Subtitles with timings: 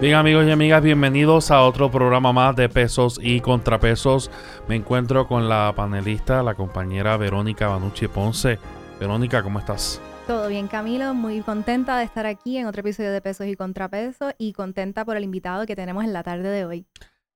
[0.00, 4.30] Bien amigos y amigas, bienvenidos a otro programa más de pesos y contrapesos.
[4.66, 8.58] Me encuentro con la panelista, la compañera Verónica Banucci Ponce.
[8.98, 10.00] Verónica, ¿cómo estás?
[10.26, 11.12] Todo bien, Camilo.
[11.12, 15.18] Muy contenta de estar aquí en otro episodio de Pesos y Contrapesos y contenta por
[15.18, 16.86] el invitado que tenemos en la tarde de hoy.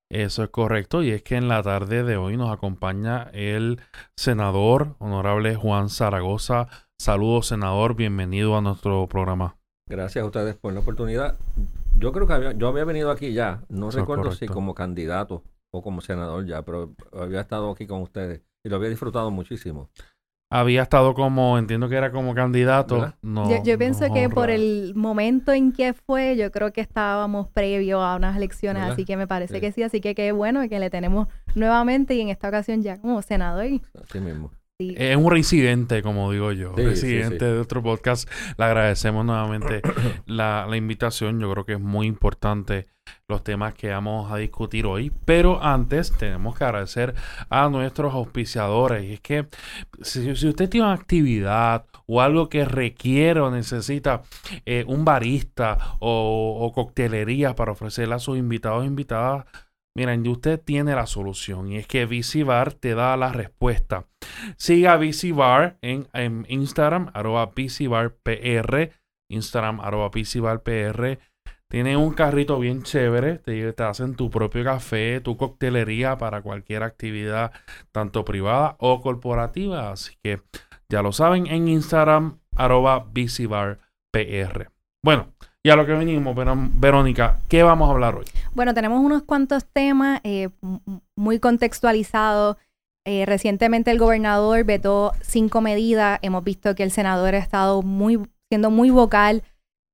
[0.09, 3.79] Eso es correcto, y es que en la tarde de hoy nos acompaña el
[4.17, 6.69] senador honorable Juan Zaragoza.
[6.99, 9.59] Saludos, senador, bienvenido a nuestro programa.
[9.87, 11.37] Gracias a ustedes por la oportunidad.
[11.99, 16.01] Yo creo que yo había venido aquí ya, no recuerdo si como candidato o como
[16.01, 19.91] senador ya, pero había estado aquí con ustedes y lo había disfrutado muchísimo.
[20.51, 23.13] Había estado como, entiendo que era como candidato.
[23.23, 28.03] No, yo, pienso que por el momento en que fue, yo creo que estábamos previo
[28.03, 30.91] a unas elecciones, así que me parece que sí, así que qué bueno que le
[30.91, 33.67] tenemos nuevamente y en esta ocasión ya como senador.
[34.01, 34.53] Así mismo.
[34.97, 36.75] Es un reincidente, como digo yo.
[36.77, 38.29] residente de otro podcast.
[38.59, 39.83] Le agradecemos nuevamente
[40.27, 41.41] la, invitación.
[41.41, 42.87] Yo creo que es muy importante
[43.29, 45.13] los temas que vamos a discutir hoy.
[45.25, 47.15] Pero antes tenemos que agradecer
[47.49, 49.05] a nuestros auspiciadores.
[49.05, 49.47] Y es que
[50.03, 54.23] si, usted tiene una actividad o algo que requiere o necesita
[54.67, 59.47] eh, un barista o, o coctelería para ofrecerle a sus invitados e invitadas,
[59.97, 64.09] Miren, usted tiene la solución y es que VisiBar te da la respuesta.
[64.57, 68.91] Siga VisiBar en, en Instagram, arroba VisiBarPR,
[69.31, 71.21] Instagram, arroba VisiBarPR.
[71.71, 76.83] Tiene un carrito bien chévere, te, te, hacen tu propio café, tu coctelería para cualquier
[76.83, 77.53] actividad,
[77.93, 79.93] tanto privada o corporativa.
[79.93, 80.43] Así que
[80.89, 84.71] ya lo saben en Instagram, arroba VisiBarPR.
[85.05, 85.35] Bueno,
[85.67, 86.37] y a lo que venimos,
[86.75, 88.27] Verónica, ¿qué vamos a hablar hoy?
[88.53, 90.51] Bueno, tenemos unos cuantos temas eh,
[91.17, 92.59] muy contextualizados.
[93.07, 96.19] Eh, recientemente el gobernador vetó cinco medidas.
[96.21, 97.83] Hemos visto que el senador ha estado
[98.51, 99.43] siendo muy vocal,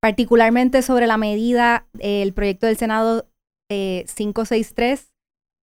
[0.03, 3.28] particularmente sobre la medida, eh, el proyecto del Senado
[3.69, 5.15] 563,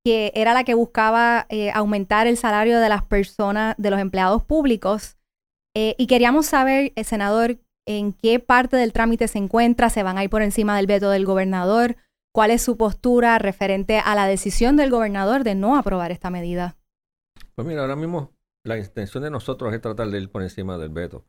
[0.05, 5.17] que era la que buscaba aumentar el salario de las personas, de los empleados públicos.
[5.75, 10.29] y queríamos saber, senador, en qué parte del trámite se encuentra, se van a ir
[10.29, 11.95] por encima del veto del gobernador,
[12.33, 16.75] cuál es su postura referente a la decisión del gobernador de no aprobar esta medida.
[17.55, 18.33] Pues mira, ahora mismo
[18.65, 21.25] la intención de nosotros es tratar de ir por encima del veto,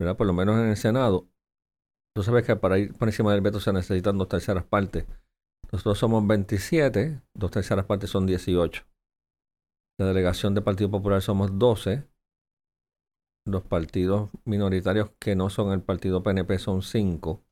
[0.00, 0.16] ¿verdad?
[0.16, 1.28] Por lo menos en el Senado.
[2.16, 5.06] Tú sabes que para ir por encima del veto se necesitan dos terceras partes.
[5.70, 8.82] Nosotros somos 27, dos terceras partes son 18.
[10.00, 12.04] La delegación del Partido Popular somos 12,
[13.48, 17.42] los partidos minoritarios que no son el partido PNP son 5.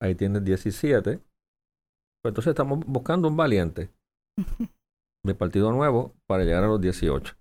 [0.00, 1.18] Ahí tienes 17.
[2.22, 3.90] Pues entonces estamos buscando un valiente
[5.24, 7.36] de partido nuevo para llegar a los 18.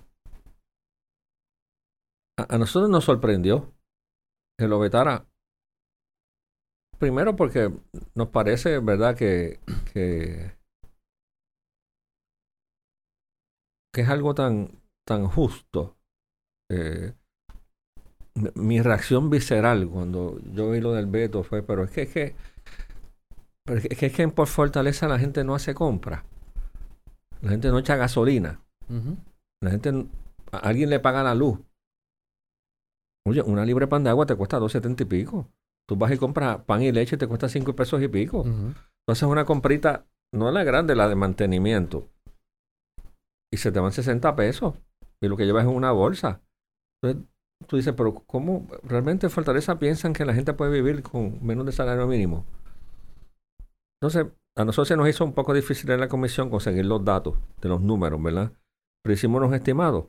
[2.37, 3.73] A, nosotros nos sorprendió
[4.57, 5.25] que lo vetara.
[6.99, 7.71] Primero porque
[8.15, 9.59] nos parece, ¿verdad?, que,
[9.93, 10.57] que,
[13.93, 15.97] que es algo tan, tan justo.
[16.71, 17.13] Eh,
[18.55, 22.35] mi reacción visceral cuando yo vi lo del veto fue, pero es que es que,
[23.65, 26.25] es que, es que por fortaleza la gente no hace compra.
[27.41, 28.59] La gente no echa gasolina.
[29.61, 30.07] La gente,
[30.51, 31.59] a alguien le paga la luz.
[33.25, 35.47] Oye, una libre pan de agua te cuesta 2.70 y pico.
[35.87, 38.45] Tú vas y compras pan y leche y te cuesta 5 pesos y pico.
[38.45, 42.09] Entonces una comprita, no la grande, la de mantenimiento.
[43.51, 44.75] Y se te van 60 pesos.
[45.21, 46.41] Y lo que llevas es una bolsa.
[47.01, 47.29] Entonces,
[47.67, 51.65] tú dices, pero ¿cómo realmente en Fortaleza piensan que la gente puede vivir con menos
[51.65, 52.45] de salario mínimo?
[54.01, 57.35] Entonces, a nosotros se nos hizo un poco difícil en la comisión conseguir los datos
[57.61, 58.51] de los números, ¿verdad?
[59.01, 60.07] Pero hicimos unos estimados.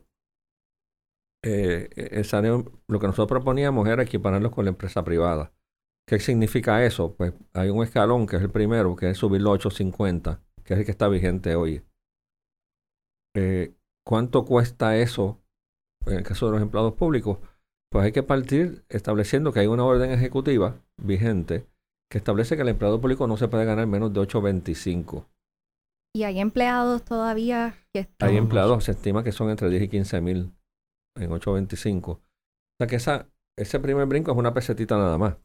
[1.43, 5.53] Eh, el salario, lo que nosotros proponíamos era equipararlos con la empresa privada.
[6.07, 7.15] ¿Qué significa eso?
[7.15, 10.79] Pues hay un escalón que es el primero, que es subirlo a 850, que es
[10.79, 11.83] el que está vigente hoy.
[13.35, 15.41] Eh, ¿Cuánto cuesta eso
[16.05, 17.39] en el caso de los empleados públicos,
[17.91, 21.65] pues hay que partir estableciendo que hay una orden ejecutiva vigente
[22.11, 25.25] que establece que el empleado público no se puede ganar menos de 8.25.
[26.15, 28.29] ¿Y hay empleados todavía que están?
[28.29, 30.53] Hay empleados, se estima que son entre 10 y 15 mil
[31.17, 32.07] en 8.25.
[32.07, 32.21] O
[32.79, 35.35] sea que esa, ese primer brinco es una pesetita nada más.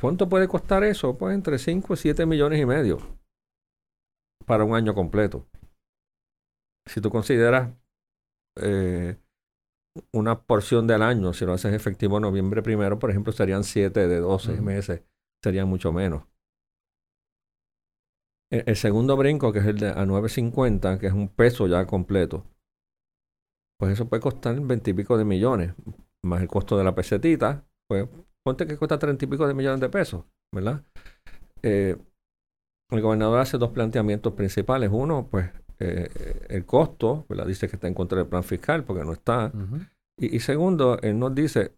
[0.00, 1.16] ¿Cuánto puede costar eso?
[1.16, 2.98] Pues entre 5 y 7 millones y medio
[4.46, 5.46] para un año completo.
[6.86, 7.70] Si tú consideras
[8.60, 9.16] eh,
[10.12, 14.18] una porción del año, si lo haces efectivo noviembre primero, por ejemplo, serían 7 de
[14.18, 15.02] 12 meses,
[15.42, 16.24] serían mucho menos.
[18.50, 21.86] E, el, segundo brinco, que es el de a 9.50, que es un peso ya
[21.86, 22.46] completo,
[23.78, 25.74] pues eso puede costar 20 y pico de millones,
[26.24, 28.08] más el costo de la pesetita, pues
[28.44, 30.24] ponte que cuesta 30 y pico de millones de pesos,
[30.54, 30.84] ¿verdad?
[31.62, 31.96] eh,
[32.90, 34.90] el gobernador hace dos planteamientos principales.
[34.92, 35.50] Uno, pues
[35.84, 37.46] eh, el costo, ¿verdad?
[37.46, 39.52] dice que está en contra del plan fiscal porque no está.
[40.16, 41.74] y, segundo, él nos dice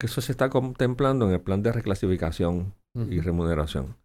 [0.00, 3.96] que eso se está contemplando en el plan de reclasificación y remuneración.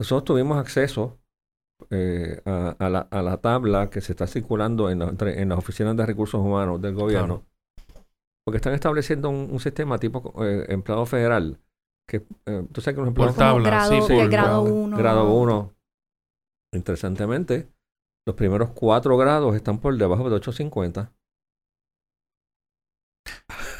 [0.00, 1.18] Nosotros tuvimos acceso
[1.90, 6.80] eh, a, la, tabla que se está circulando en, en las oficinas de recursos humanos
[6.80, 7.44] del gobierno,
[8.44, 11.60] porque están estableciendo un, sistema tipo eh, empleado federal,
[12.08, 13.34] que eh, tú sabes que los empleados...
[13.34, 14.96] Por tabla, grado, sí, grado 1.
[14.96, 15.72] Grado 1.
[16.74, 17.68] Interesantemente,
[18.26, 21.12] los primeros cuatro grados están por debajo de 850.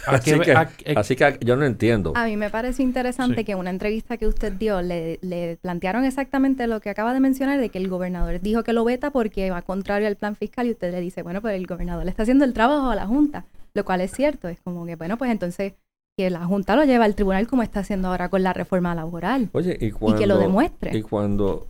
[0.06, 0.52] Así que,
[0.96, 2.12] así que, yo no entiendo.
[2.14, 6.04] A mí me parece interesante que en una entrevista que usted dio le, le, plantearon
[6.04, 9.50] exactamente lo que acaba de mencionar, de que el gobernador dijo que lo veta porque
[9.50, 12.22] va contrario al plan fiscal y usted le dice, bueno, pues el gobernador le está
[12.22, 14.46] haciendo el trabajo a la Junta, lo cual es cierto.
[14.46, 15.74] Es como que, bueno, pues entonces
[16.16, 19.50] que la Junta lo lleva al tribunal como está haciendo ahora con la reforma laboral.
[19.52, 20.96] Oye, y, que lo demuestre.
[20.96, 21.66] Y cuando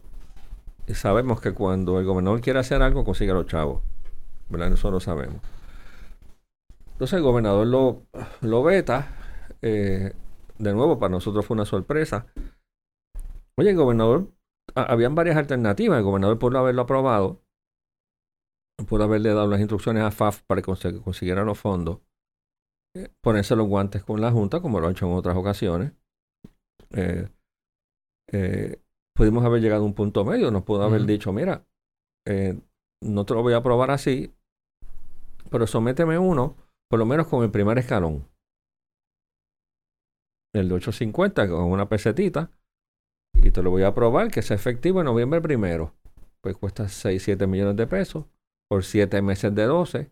[0.94, 3.82] sabemos que cuando el gobernador quiere hacer algo, consigue a los chavos.
[4.48, 4.72] ¿Verdad?
[4.72, 5.40] Eso lo sabemos.
[6.92, 8.06] Entonces el gobernador lo,
[8.40, 9.08] lo veta.
[9.62, 10.12] Eh,
[10.58, 12.26] de nuevo, para nosotros fue una sorpresa.
[13.58, 14.32] Oye, el gobernador,
[14.74, 15.98] habían varias alternativas.
[15.98, 17.42] El gobernador pudo haberlo aprobado.
[18.88, 21.98] Pudo haberle dado las instrucciones a FAF para que consiguiera los fondos.
[22.94, 25.92] Eh, ponerse los guantes con la Junta, como lo ha hecho en otras ocasiones.
[26.90, 27.28] Eh,
[29.16, 30.50] pudimos haber llegado a un punto medio.
[30.50, 31.66] Nos pudo haber dicho, mira,
[33.00, 34.32] no te lo voy a aprobar así,
[35.50, 36.56] pero sométeme uno
[36.88, 38.28] por lo menos con el primer escalón.
[40.54, 42.50] El de 850 con una pesetita.
[43.34, 45.94] Y te lo voy a probar que sea efectivo en noviembre primero.
[46.40, 48.24] Pues cuesta 6, 7 millones de pesos.
[48.68, 50.10] Por 7 meses de 12.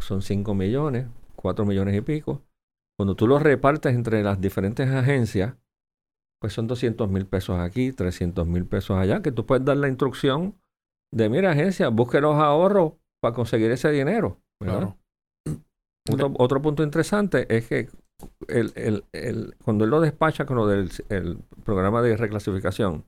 [0.00, 1.06] Son 5 millones,
[1.36, 2.42] 4 millones y pico.
[2.98, 5.54] Cuando tú lo repartes entre las diferentes agencias,
[6.42, 9.86] pues son 200 mil pesos aquí, 300 mil pesos allá, que tú puedes dar la
[9.86, 10.60] instrucción
[11.14, 14.42] de, mira agencia, busque los ahorros para conseguir ese dinero.
[14.60, 14.98] Claro.
[16.10, 17.88] Otro, punto interesante es que
[18.48, 18.72] el,
[19.12, 23.06] el, cuando él lo despacha con lo del el programa de reclasificación,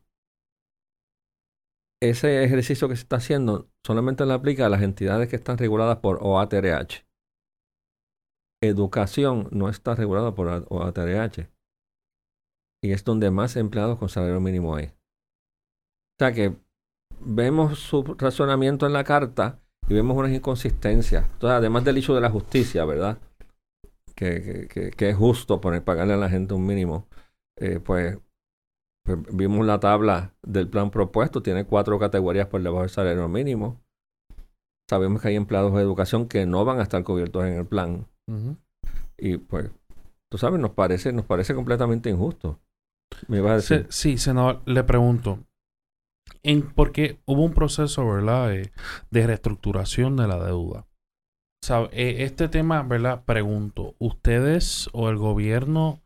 [2.00, 5.96] ese ejercicio que se está haciendo solamente le aplica a las entidades que están reguladas
[5.96, 7.04] por OATRH.
[8.62, 11.53] Educación no está regulada por OATRH.
[12.84, 14.88] Y es donde más empleados con salario mínimo hay.
[14.88, 16.54] O sea que
[17.18, 19.58] vemos su razonamiento en la carta
[19.88, 21.24] y vemos unas inconsistencias.
[21.24, 23.16] Entonces, además del hecho de la justicia, ¿verdad?
[24.14, 27.08] Que, que, es justo poner, pagarle a la gente un mínimo,
[27.58, 28.18] eh, pues,
[29.02, 33.80] pues, vimos la tabla del plan propuesto, tiene cuatro categorías por debajo del salario mínimo.
[34.90, 38.06] Sabemos que hay empleados de educación que no van a estar cubiertos en el plan.
[39.16, 39.70] Y pues,
[40.30, 42.60] tú sabes, nos parece, nos parece completamente injusto.
[43.28, 43.86] ¿Me ibas a decir?
[43.90, 45.38] Sí, senador, le pregunto
[46.74, 50.86] porque hubo un proceso, ¿verdad?, de, reestructuración de la deuda.
[51.92, 53.24] Eh, este tema, ¿verdad?
[53.24, 56.02] Pregunto, ¿ustedes o el gobierno,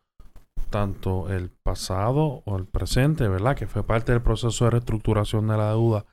[0.70, 3.56] tanto el pasado o el presente, ¿verdad?
[3.56, 6.06] Que fue parte del proceso de reestructuración de la deuda,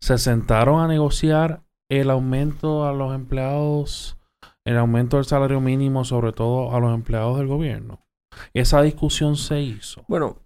[0.00, 4.18] se sentaron a negociar el aumento a los empleados,
[4.64, 8.00] el aumento del salario mínimo, sobre todo a los empleados del gobierno?
[8.54, 10.04] Esa discusión se hizo.
[10.08, 10.38] Bueno,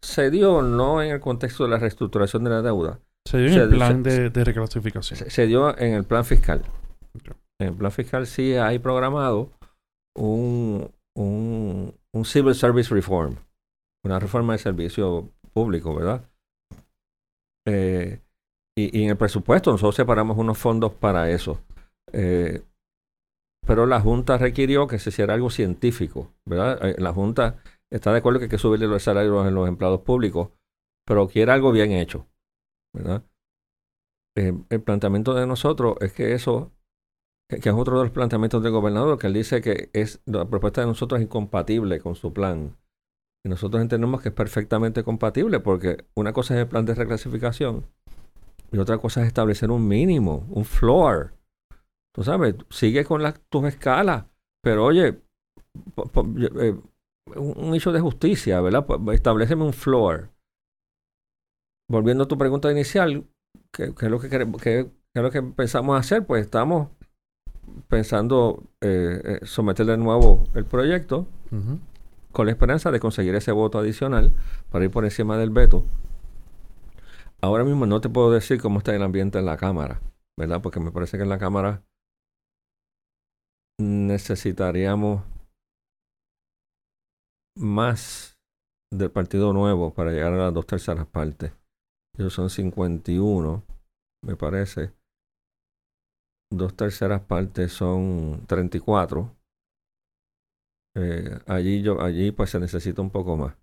[0.00, 3.00] se dio no en el contexto de la reestructuración de la deuda.
[3.24, 5.30] Se dio en el plan de, reclasificación.
[5.30, 6.62] Se, dio en el plan fiscal.
[7.60, 9.50] En el plan fiscal sí hay programado
[10.16, 13.36] un, un, un Civil Service Reform,
[14.04, 16.24] una reforma de servicio público, ¿verdad?
[17.66, 18.20] Eh,
[18.76, 21.60] y, en el presupuesto nosotros separamos unos fondos para eso.
[22.12, 22.62] Eh,
[23.66, 26.84] pero la Junta requirió que se hiciera algo científico, ¿verdad?
[26.84, 30.00] Eh, la Junta está de acuerdo que hay que subirle los salarios a los empleados
[30.00, 30.50] públicos,
[31.06, 32.26] pero quiere algo bien hecho,
[32.94, 33.24] ¿verdad?
[34.36, 36.72] Eh, el planteamiento de nosotros es que eso,
[37.48, 40.80] que, es otro de los planteamientos del gobernador, que él dice que es la propuesta
[40.80, 42.76] de nosotros es incompatible con su plan.
[43.44, 47.86] Y nosotros entendemos que es perfectamente compatible, porque una cosa es el plan de reclasificación
[48.72, 51.32] y otra cosa es establecer un mínimo, un floor.
[52.14, 54.26] Tú sabes, sigue con las, tus escalas,
[54.62, 55.22] pero oye,
[56.60, 56.76] eh,
[57.36, 58.84] un, hecho de justicia, ¿verdad?
[58.86, 60.30] Pues estableceme un floor.
[61.88, 63.26] Volviendo a tu pregunta inicial,
[63.72, 64.80] ¿qué, es lo que, qué,
[65.14, 66.26] es lo que pensamos hacer?
[66.26, 66.88] Pues estamos
[67.88, 71.26] pensando eh, eh, someter de nuevo el proyecto
[72.32, 74.32] con la esperanza de conseguir ese voto adicional
[74.70, 75.84] para ir por encima del veto.
[77.40, 80.00] Ahora mismo no te puedo decir cómo está el ambiente en la Cámara,
[80.36, 80.60] ¿verdad?
[80.62, 81.82] Porque me parece que en la Cámara
[83.80, 85.24] necesitaríamos
[87.56, 88.38] más
[88.92, 91.52] del Partido Nuevo para llegar a las dos terceras partes.
[92.18, 93.64] Ellos son 51,
[94.24, 94.92] me parece.
[96.52, 99.36] Dos terceras partes son 34.
[100.96, 103.56] Eh, allí, yo, allí pues se necesita un poco más.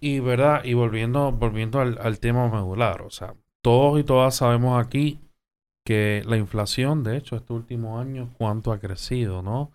[0.00, 5.25] Y verdad, y volviendo, volviendo al, tema medular, o sea, todos y todas sabemos aquí
[5.86, 9.70] que la inflación, de hecho, este último año, cuánto ha crecido, ¿no?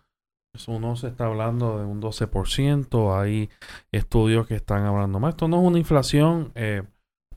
[0.68, 3.50] Uno se está hablando de un 12%, hay
[3.94, 5.30] estudios que están hablando más.
[5.30, 6.84] Esto no es una inflación eh,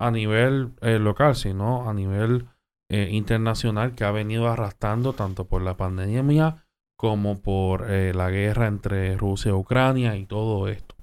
[0.00, 2.48] a nivel eh, local, sino a nivel
[2.90, 6.66] eh, internacional que ha venido arrastrando tanto por la pandemia
[6.98, 10.96] como por la guerra entre Rusia y Ucrania y todo esto.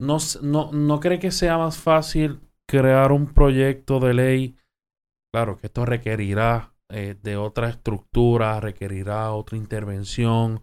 [0.00, 4.56] No, no, ¿No cree que sea más fácil crear un proyecto de ley?
[5.34, 10.62] Claro que esto requerirá eh, de otra estructura, requerirá otra intervención,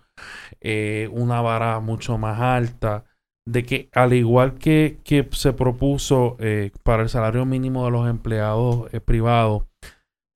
[0.62, 3.04] eh, una vara mucho más alta,
[3.46, 8.10] de que al igual que, que se propuso eh, para el salario mínimo de los
[8.10, 9.64] empleados privados,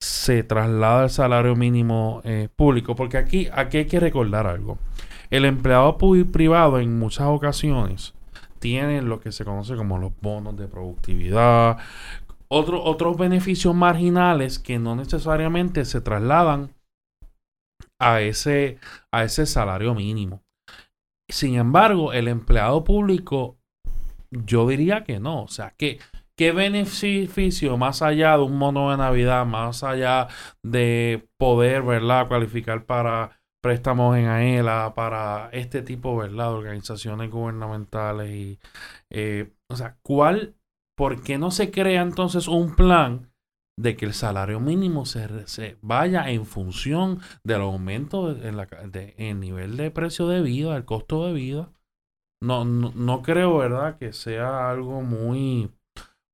[0.02, 2.22] se traslada al salario mínimo
[2.56, 4.78] público, porque aquí, aquí hay que recordar algo.
[5.32, 8.14] El empleado privado en muchas ocasiones
[8.60, 11.78] tiene lo que se conoce como los bonos de productividad,
[12.50, 16.74] otros beneficios marginales que no necesariamente se trasladan
[18.00, 18.80] a ese,
[19.12, 20.44] a ese salario mínimo.
[21.30, 23.58] Sin embargo, el empleado público,
[24.32, 25.44] yo diría que no.
[25.44, 26.00] O sea, que
[26.38, 30.28] ¿Qué beneficio más allá de un mono de Navidad, más allá
[30.62, 38.30] de poder, ¿verdad?, cualificar para préstamos en AELA, para este tipo, ¿verdad?, de organizaciones gubernamentales
[38.30, 38.60] y,
[39.10, 40.56] eh, o sea, ¿cuál
[40.98, 43.32] ¿por qué no se crea entonces un plan
[43.80, 48.68] de que el salario mínimo se, vaya en función del aumento en, la,
[49.18, 51.72] el nivel de precio de vida, el costo de vida?
[52.44, 55.72] No, no, creo, ¿verdad?, que sea algo muy,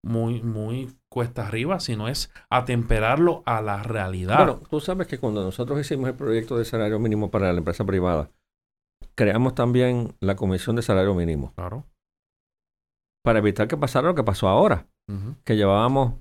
[0.05, 4.37] muy, muy cuesta arriba, sino es atemperarlo a la realidad.
[4.37, 7.85] Bueno, tú sabes que cuando nosotros hicimos el proyecto de salario mínimo para la empresa
[7.85, 8.31] privada,
[9.15, 11.53] creamos también la comisión de salario mínimo.
[11.55, 11.85] Claro
[13.23, 14.87] para evitar que pasara lo que pasó ahora,
[15.43, 16.15] que llevábamos,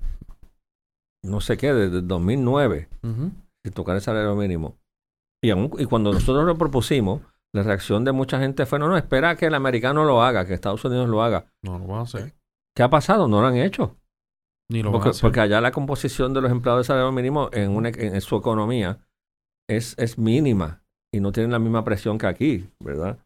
[1.23, 4.77] no sé qué, desde 2009, sin tocar el salario mínimo.
[5.43, 7.21] Y, y cuando nosotros lo propusimos,
[7.53, 10.53] la reacción de mucha gente fue, no, no, espera que el americano lo haga, que
[10.53, 11.45] Estados Unidos lo haga.
[11.61, 12.33] No lo van a hacer.
[12.75, 13.27] ¿Qué ha pasado?
[13.27, 13.97] No lo han hecho.
[14.71, 15.21] Ni lo porque, van a hacer.
[15.21, 19.05] porque allá la composición de los empleados de salario mínimo en, en su economía
[19.69, 20.83] es, es mínima
[21.13, 23.19] y no tienen la misma presión que aquí, ¿verdad?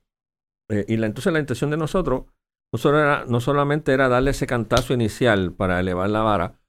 [0.70, 2.26] Eh, y la, entonces la intención de nosotros
[2.74, 6.60] no, solamente era darle ese cantazo inicial para elevar la vara,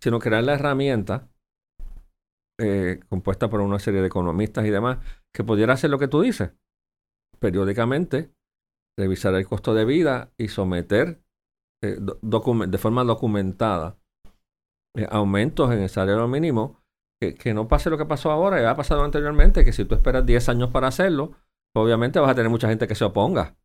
[0.00, 1.28] sino crear la herramienta
[2.60, 4.98] eh, compuesta por una serie de economistas y demás
[5.34, 6.52] que pudiera hacer lo que tú dices.
[7.38, 8.32] Periódicamente,
[8.98, 11.22] revisar el costo de vida y someter
[11.82, 13.98] eh, de forma documentada
[14.96, 16.82] eh, aumentos en el salario mínimo,
[17.20, 20.26] que, no pase lo que pasó ahora, ya ha pasado anteriormente, que si tú esperas
[20.26, 21.32] 10 años para hacerlo,
[21.76, 23.56] obviamente vas a tener mucha gente que se oponga.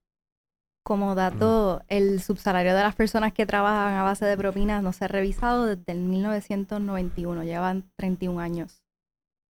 [0.86, 5.06] Como dato, el subsalario de las personas que trabajan a base de propinas no se
[5.06, 8.84] ha revisado desde el 1991, llevan 31 años.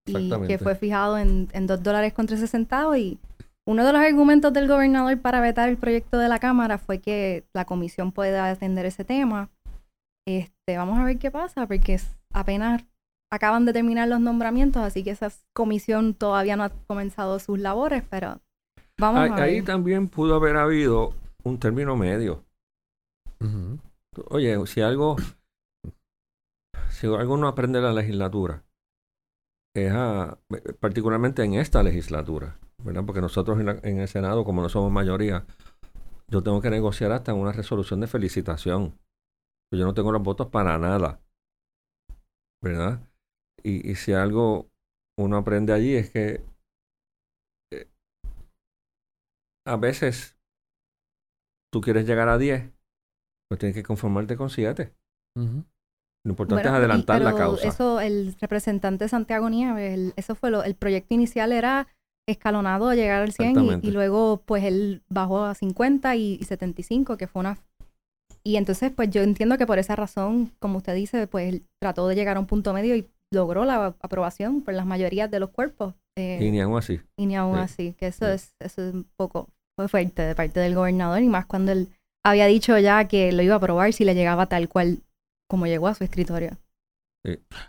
[0.05, 2.97] Y que fue fijado en, en 2 dólares con 13 centavos.
[2.97, 3.19] Y
[3.65, 7.45] uno de los argumentos del gobernador para vetar el proyecto de la Cámara fue que
[7.53, 9.49] la comisión pueda atender ese tema.
[10.27, 11.99] Este, vamos a ver qué pasa, porque
[12.31, 12.83] apenas
[13.31, 18.03] acaban de terminar los nombramientos, así que esa comisión todavía no ha comenzado sus labores,
[18.07, 18.39] pero
[18.99, 19.43] vamos a ver.
[19.43, 22.45] Ahí también pudo haber habido un término medio.
[24.29, 25.17] Oye, si algo,
[26.89, 28.63] si algo no aprende la legislatura,
[29.75, 29.91] es
[30.79, 33.03] particularmente en esta legislatura, ¿verdad?
[33.05, 35.45] Porque nosotros en, el Senado, como no somos mayoría,
[36.27, 38.97] yo tengo que negociar hasta una resolución de felicitación.
[39.71, 41.19] Yo no tengo los votos para nada,
[42.61, 43.01] ¿verdad?
[43.63, 44.69] Y, y si algo
[45.17, 46.43] uno aprende allí es que
[47.71, 47.87] eh,
[49.65, 50.37] a veces
[51.73, 52.71] tú quieres llegar a 10,
[53.49, 54.93] pues tienes que conformarte con 7.
[55.35, 57.67] Lo importante es adelantar la causa.
[57.67, 61.87] Eso, el representante Santiago Nieves, eso fue lo, el proyecto inicial era
[62.29, 67.27] escalonado a llegar al 100 y, luego pues él bajó a 50 y, 75, que
[67.27, 67.57] fue una...
[68.45, 72.07] Y entonces pues yo entiendo que por esa razón, como usted dice, pues él trató
[72.07, 75.49] de llegar a un punto medio y logró la aprobación por las mayorías de los
[75.49, 75.95] cuerpos.
[76.17, 77.01] Eh, y ni aún así.
[77.17, 80.59] Y ni aún así, que eso, es, eso es un poco fue fuerte de parte
[80.59, 81.89] del gobernador y más cuando él
[82.23, 84.99] había dicho ya que lo iba a aprobar si le llegaba tal cual
[85.47, 86.57] como llegó a su escritorio.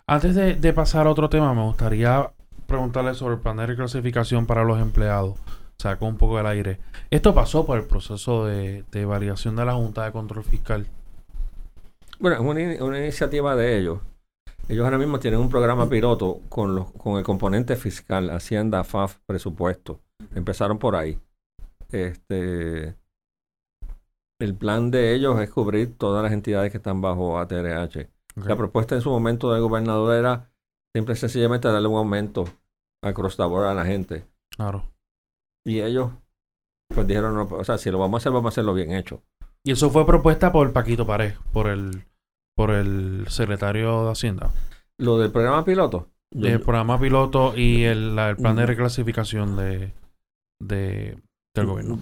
[0.07, 2.31] Antes de, pasar a otro tema, me gustaría
[2.67, 5.39] preguntarle sobre el plan de reclasificación para los empleados.
[5.79, 6.79] sacó un poco del aire.
[7.11, 10.87] Esto pasó por el proceso de, de validación de la Junta de Control Fiscal.
[12.19, 13.99] Bueno, es una, iniciativa de ellos.
[14.69, 19.17] Ellos ahora mismo tienen un programa piloto con, los, con el componente fiscal, Hacienda, FAF,
[19.27, 20.01] presupuesto.
[20.35, 21.19] Empezaron por ahí.
[21.95, 22.97] Este,
[24.41, 28.11] el plan de ellos es cubrir todas las entidades que están bajo ATRH.
[28.35, 30.51] La propuesta en su momento del gobernador era
[30.93, 32.47] simple y sencillamente darle un aumento
[33.01, 34.27] a cross a la gente.
[34.57, 34.91] Claro.
[35.65, 36.11] Y ellos
[36.93, 39.23] pues dijeron, no, o sea, si lo vamos a hacer, vamos a hacerlo bien hecho.
[39.63, 42.05] Y eso fue propuesta por Paquito Pared, por el,
[42.57, 44.51] por el secretario de Hacienda.
[44.99, 46.09] Lo del programa piloto.
[46.33, 49.93] el programa piloto y el, plan de reclasificación de,
[50.61, 51.23] de
[51.55, 51.99] del gobierno.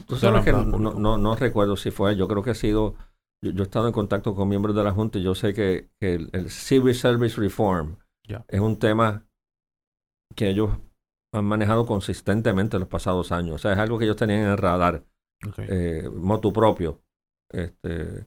[0.79, 2.95] no, no, recuerdo si fue, yo creo que ha sido,
[3.43, 6.51] yo, he estado en contacto con miembros de la Junta y yo sé que, el,
[6.51, 7.97] Civil Service Reform
[8.49, 9.27] es un tema
[10.35, 10.71] que ellos
[11.35, 13.57] han manejado consistentemente en los pasados años.
[13.57, 15.05] O sea, es algo que ellos tenían en el radar,
[15.59, 17.03] eh, motu propio.
[17.51, 18.27] Este,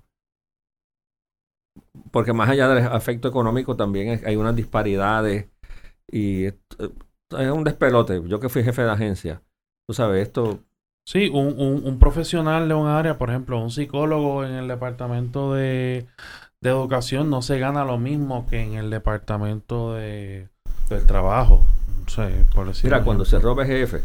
[2.11, 5.49] porque más allá del efecto económico también hay unas disparidades
[6.07, 6.55] y es,
[7.31, 8.21] un despelote.
[8.27, 9.43] Yo que fui jefe de agencia,
[9.87, 10.63] tú sabes, esto...
[11.07, 16.07] Sí, un, un, profesional de un área, por ejemplo, un psicólogo en el departamento de,
[16.61, 20.49] educación no se gana lo mismo que en el departamento de,
[20.89, 21.63] del trabajo.
[22.55, 24.01] por Mira, cuando se robe jefe,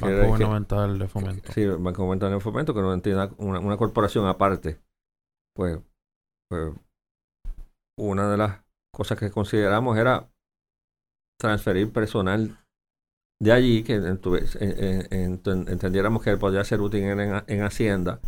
[0.00, 1.52] Banco Gubernamental de Fomento.
[1.52, 4.78] Sí, Banco Gubernamental de Fomento, que no entienda una, una corporación aparte.
[5.56, 5.80] Pues,
[6.48, 6.74] pues,
[7.98, 8.62] una de las
[8.94, 10.28] cosas que consideramos era
[11.40, 12.61] transferir personal
[13.42, 18.20] de allí, que entendiéramos que podía ser útil en, en Hacienda,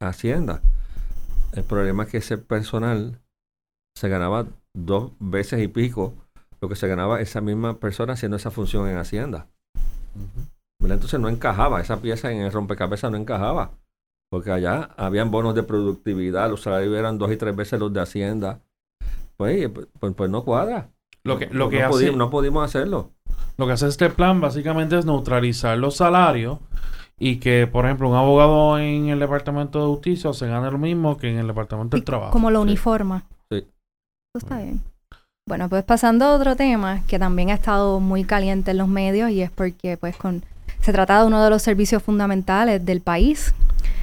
[0.00, 0.60] Hacienda.
[1.54, 3.18] El problema es que ese personal
[3.96, 6.12] se ganaba dos veces y pico
[6.60, 9.46] lo que se ganaba esa misma persona haciendo esa función en Hacienda.
[10.78, 13.70] Entonces no encajaba, esa pieza en el rompecabezas no encajaba.
[14.30, 18.02] Porque allá habían bonos de productividad, los salarios eran dos y tres veces los de
[18.02, 18.60] Hacienda.
[19.38, 20.90] Pues, pues, pues no cuadra.
[21.24, 21.80] Lo que, lo que
[22.14, 23.14] no pudimos hacerlo.
[23.60, 26.60] Lo que hace este plan básicamente es neutralizar los salarios
[27.18, 31.18] y que, por ejemplo, un abogado en el Departamento de Justicia se gane lo mismo
[31.18, 32.32] que en el Departamento del Trabajo.
[32.32, 33.24] Como lo uniforma.
[33.50, 33.58] Sí.
[33.58, 34.80] Eso está bien.
[35.46, 39.30] Bueno, pues pasando a otro tema que también ha estado muy caliente en los medios
[39.30, 40.42] y es porque pues con
[40.80, 43.52] se trata de uno de los servicios fundamentales del país.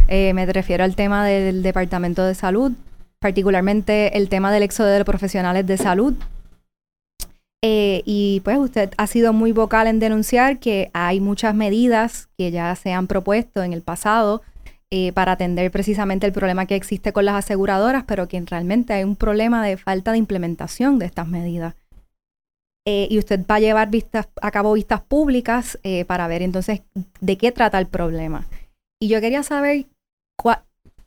[0.08, 2.74] Eh, me refiero al tema del Departamento de Salud,
[3.18, 6.14] particularmente el tema del éxodo de profesionales de salud.
[7.64, 12.52] Eh, y pues usted ha sido muy vocal en denunciar que hay muchas medidas que
[12.52, 14.44] ya se han propuesto en el pasado
[14.92, 19.04] eh, para atender precisamente el problema que existe con las aseguradoras, pero que realmente hay
[19.04, 21.74] un problema de falta de implementación de estas medidas.
[22.86, 26.84] Eh, y usted va a llevar vistas, a cabo vistas públicas para ver entonces
[27.20, 28.48] de qué trata el problema.
[29.02, 29.88] Y yo quería saber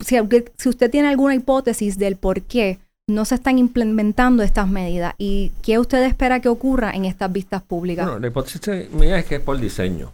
[0.01, 0.17] si,
[0.57, 2.79] si usted tiene alguna hipótesis del por qué
[3.11, 7.63] no se están implementando estas medidas y qué usted espera que ocurra en estas vistas
[7.63, 8.07] públicas.
[8.07, 10.13] Bueno, la hipótesis mía es que es por diseño.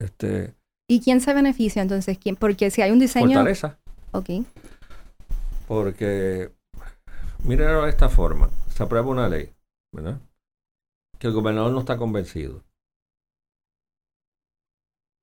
[0.00, 0.54] Este,
[0.88, 2.18] ¿Y quién se beneficia entonces?
[2.18, 2.36] ¿Quién?
[2.36, 3.34] Porque si hay un diseño...
[3.34, 3.78] Fortaleza.
[4.12, 4.30] Ok.
[5.66, 6.50] Porque,
[7.44, 8.50] mírenlo de esta forma.
[8.74, 9.54] Se aprueba una ley,
[9.92, 10.18] ¿verdad?
[11.22, 12.64] que el gobernador no está convencido.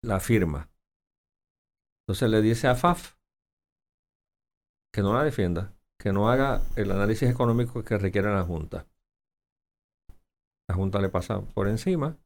[0.01, 0.69] La firma.
[2.03, 3.17] Entonces le dice a FAF
[4.93, 8.87] que no la defienda, que no haga el análisis económico que requiere la Junta.
[10.69, 12.17] La Junta le pasa por encima,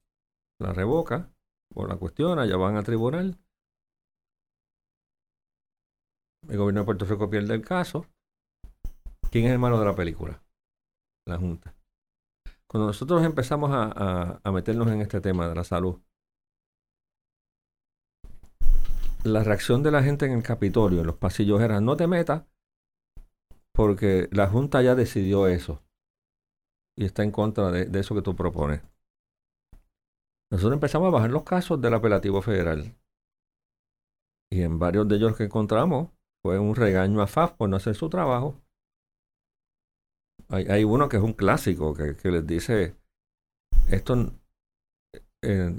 [0.59, 1.33] la revoca,
[1.73, 3.39] o la cuestiona, ya van a tribunal.
[6.47, 8.05] El gobierno de Puerto Rico pierde el caso.
[9.31, 10.43] ¿Quién es el malo de la película?
[11.25, 11.73] La Junta.
[12.67, 15.99] Cuando nosotros empezamos a, meternos en este tema de la salud,
[19.23, 22.43] la reacción de la gente en el Capitolio, en los pasillos, era no te metas
[23.73, 25.81] porque la Junta ya decidió eso
[26.97, 28.81] y está en contra de, eso que tú propones.
[30.51, 32.95] Nosotros empezamos a bajar los casos del apelativo federal
[34.51, 36.09] y en varios de ellos que encontramos
[36.43, 38.63] fue un regaño a FAF por no hacer su trabajo
[40.49, 42.95] hay, uno que es un clásico que, les dice,
[43.87, 44.33] esto
[45.41, 45.75] eh,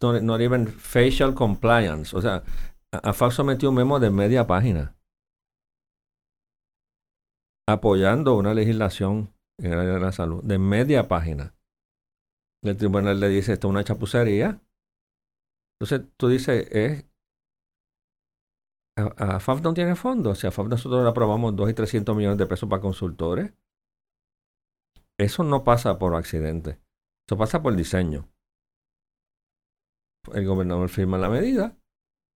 [0.00, 2.16] no not, even facial compliance.
[2.16, 2.42] O sea,
[2.90, 4.96] AFAC metió un memo de media página
[7.68, 11.54] apoyando una legislación en el área de la salud, de media página.
[12.62, 14.62] El tribunal le dice, esto es una chapucería.
[15.78, 17.04] Entonces tú dices, es...
[18.96, 20.38] AFAF no tiene fondos.
[20.38, 23.52] Si AFAF nosotros le aprobamos 2 y 300 millones de pesos para consultores.
[25.18, 26.80] Eso no pasa por accidente.
[27.28, 28.30] Eso pasa por diseño.
[30.32, 31.76] el gobernador firma la medida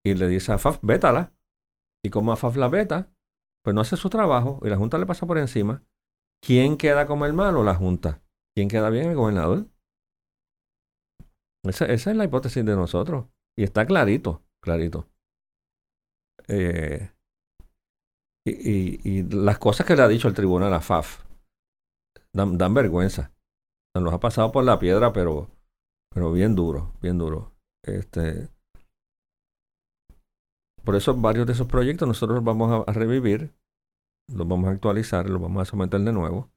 [0.04, 1.32] y le dice a FAF, vétala.
[2.04, 3.10] Y como a FAF la veta,
[3.62, 5.84] pues no hace su trabajo y la Junta le pasa por encima.
[6.44, 7.62] ¿Quién queda como el malo?
[7.62, 8.22] La Junta.
[8.54, 9.10] ¿Quién queda bien?
[9.10, 9.66] El gobernador.
[11.64, 13.26] Esa, es la hipótesis de nosotros.
[13.56, 15.08] Y está clarito, clarito.
[16.48, 17.10] Eh,
[18.44, 21.24] y, las cosas que le ha dicho el tribunal a FAF
[22.32, 23.32] dan, dan vergüenza.
[23.94, 25.48] Nos ha pasado por la piedra, pero,
[26.12, 27.54] pero bien duro, bien duro.
[27.84, 28.48] Este,
[30.84, 33.54] por eso varios de esos proyectos nosotros vamos a, revivir,
[34.28, 36.50] los vamos a actualizar, los vamos a someter de nuevo.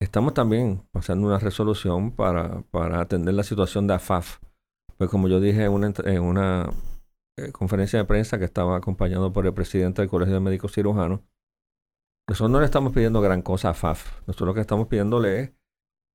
[0.00, 4.40] Estamos también pasando una resolución para, para atender la situación de AFAF.
[4.98, 6.70] Pues como yo dije en una, en una
[7.38, 11.20] eh, conferencia de prensa que estaba acompañado por el presidente del Colegio de Médicos Cirujanos,
[12.28, 14.20] nosotros no le estamos pidiendo gran cosa a AFAF.
[14.26, 15.52] Nosotros lo que estamos pidiéndole es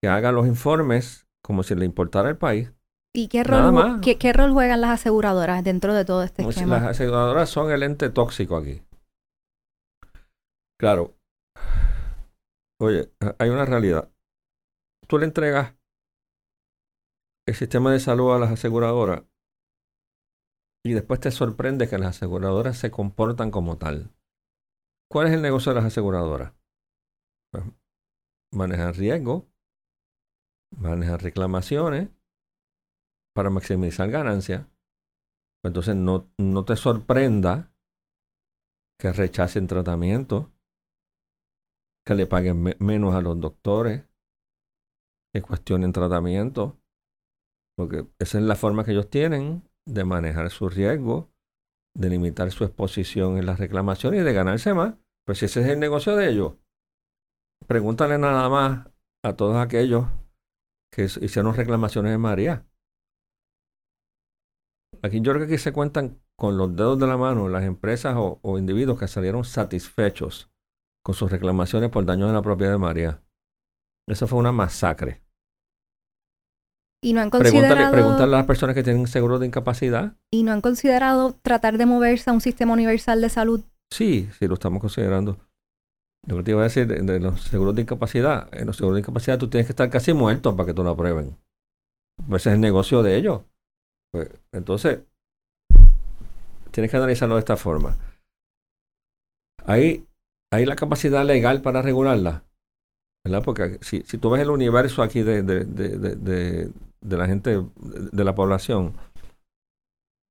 [0.02, 2.74] que haga los informes como si le importara el país
[3.14, 6.80] ¿Y qué rol, qué, rol juegan las aseguradoras dentro de todo este esquema?
[6.80, 8.82] Las aseguradoras son el ente tóxico aquí.
[10.80, 11.14] Claro.
[12.80, 14.10] Oye, hay una realidad.
[15.08, 15.76] Tú le entregas
[17.46, 19.24] el sistema de salud a las aseguradoras
[20.86, 24.16] y después te sorprende que las aseguradoras se comportan como tal.
[25.12, 26.54] ¿Cuál es el negocio de las aseguradoras?
[27.52, 27.66] Pues,
[28.54, 29.48] manejar riesgo,
[30.78, 32.10] manejar reclamaciones,
[33.34, 34.66] para maximizar ganancias,
[35.62, 37.74] pues entonces no, no te sorprenda
[39.00, 40.52] que rechacen tratamiento,
[42.06, 44.04] que le paguen menos a los doctores,
[45.34, 46.80] que cuestionen tratamiento,
[47.78, 51.32] porque esa es la forma que ellos tienen de manejar su riesgo,
[51.96, 54.96] de limitar su exposición en las reclamaciones y de ganarse más.
[55.26, 56.54] Pues si ese es el negocio de ellos,
[57.68, 58.88] pregúntale nada más
[59.24, 60.06] a todos aquellos
[60.92, 62.66] que hicieron reclamaciones de María.
[65.04, 68.16] Aquí yo creo que aquí se cuentan con los dedos de la mano las empresas
[68.18, 70.52] o, individuos que salieron satisfechos
[71.04, 73.24] con sus reclamaciones por daños en la propiedad de María.
[74.08, 75.22] Eso fue una masacre.
[77.04, 77.92] Y no han considerado...
[77.92, 80.16] Pregúntale, a las personas que tienen seguro de incapacidad.
[80.30, 83.62] ¿Y no han considerado tratar de moverse a un sistema universal de salud?
[83.92, 85.38] Sí, sí, lo estamos considerando.
[86.28, 88.48] Lo que te iba a decir de, los seguros de incapacidad.
[88.54, 90.92] En los seguros de incapacidad tú tienes que estar casi muerto para que tú lo
[90.92, 91.38] aprueben.
[92.28, 93.42] Ese es el negocio de ellos.
[94.12, 95.04] Pues, entonces,
[96.72, 97.98] tienes que analizarlo de esta forma.
[99.66, 100.08] Hay,
[100.52, 102.44] hay la capacidad legal para regularla.
[103.24, 103.44] ¿Verdad?
[103.46, 106.72] Porque si, si tú ves el universo aquí de, de, de,
[107.02, 108.94] de, la gente, de la población,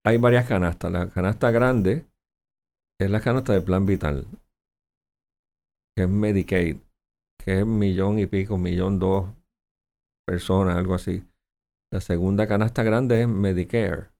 [0.04, 0.90] hay varias canastas.
[0.90, 2.06] La canasta grande
[3.00, 4.26] es la canasta del plan vital,
[5.96, 6.78] que es Medicaid,
[7.38, 9.30] que es millón y pico, millón dos
[10.26, 11.22] personas, algo así.
[11.92, 14.10] La segunda canasta grande es Medicare,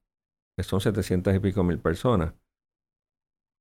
[0.57, 2.33] que son 700 y pico mil personas.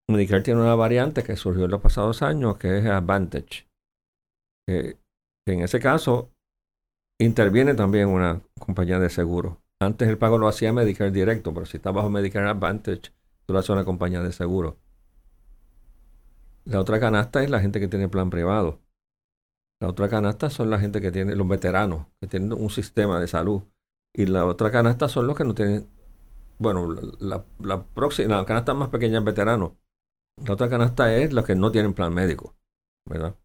[0.08, 3.68] Medicare tiene una variante que surgió en los pasados años, que es Advantage.
[4.66, 6.32] En ese caso
[7.20, 9.62] interviene también una compañía de seguro.
[9.80, 13.12] Antes el pago lo hacía Medicare directo, pero si está bajo Medicare Advantage,
[13.46, 14.76] tú lo haces una compañía de seguro.
[16.64, 18.80] La otra canasta es la gente que tiene plan privado.
[19.80, 23.28] La otra canasta son la gente que tiene, los veteranos, que tienen un sistema de
[23.28, 23.62] salud
[24.14, 25.88] y la otra canasta son los que no tienen.
[26.58, 26.88] Bueno,
[27.20, 29.78] la, próxima, la canasta más pequeña es veterano.
[30.44, 32.56] La otra canasta es los que no tienen plan médico,
[33.06, 33.36] ¿verdad?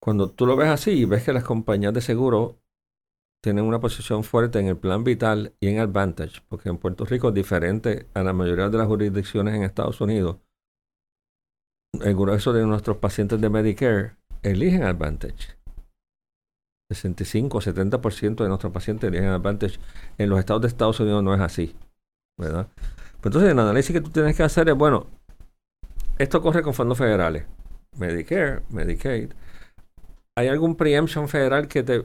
[0.00, 2.60] Cuando tú lo ves así y ves que las compañías de seguro
[3.42, 7.32] tienen una posición fuerte en el plan vital y en Advantage, porque en Puerto Rico
[7.32, 10.38] diferente a la mayoría de las jurisdicciones en Estados Unidos.
[12.00, 15.55] El grueso de nuestros pacientes de Medicare eligen Advantage.
[16.90, 19.78] 65 o 70% de nuestros pacientes tienen Advantage.
[20.18, 21.74] En los estados de Estados Unidos no es así.
[22.38, 22.68] ¿Verdad?
[23.20, 25.06] Pues entonces, el análisis que tú tienes que hacer es, bueno,
[26.18, 27.46] esto corre con fondos federales.
[27.98, 29.32] Medicare, Medicaid.
[30.36, 32.04] ¿Hay algún preemption federal que te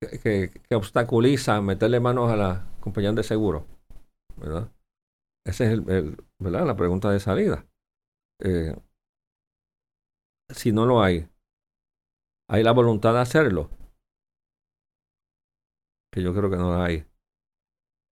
[0.00, 3.66] que, obstaculiza meterle manos a la compañía de seguro?
[4.36, 4.70] ¿Verdad?
[5.44, 6.66] Esa es el, ¿verdad?
[6.66, 7.66] la pregunta de salida.
[8.40, 8.76] Eh,
[10.50, 11.28] si no lo hay,
[12.48, 13.70] ¿hay la voluntad de hacerlo?
[16.12, 17.06] Que yo creo que no la hay.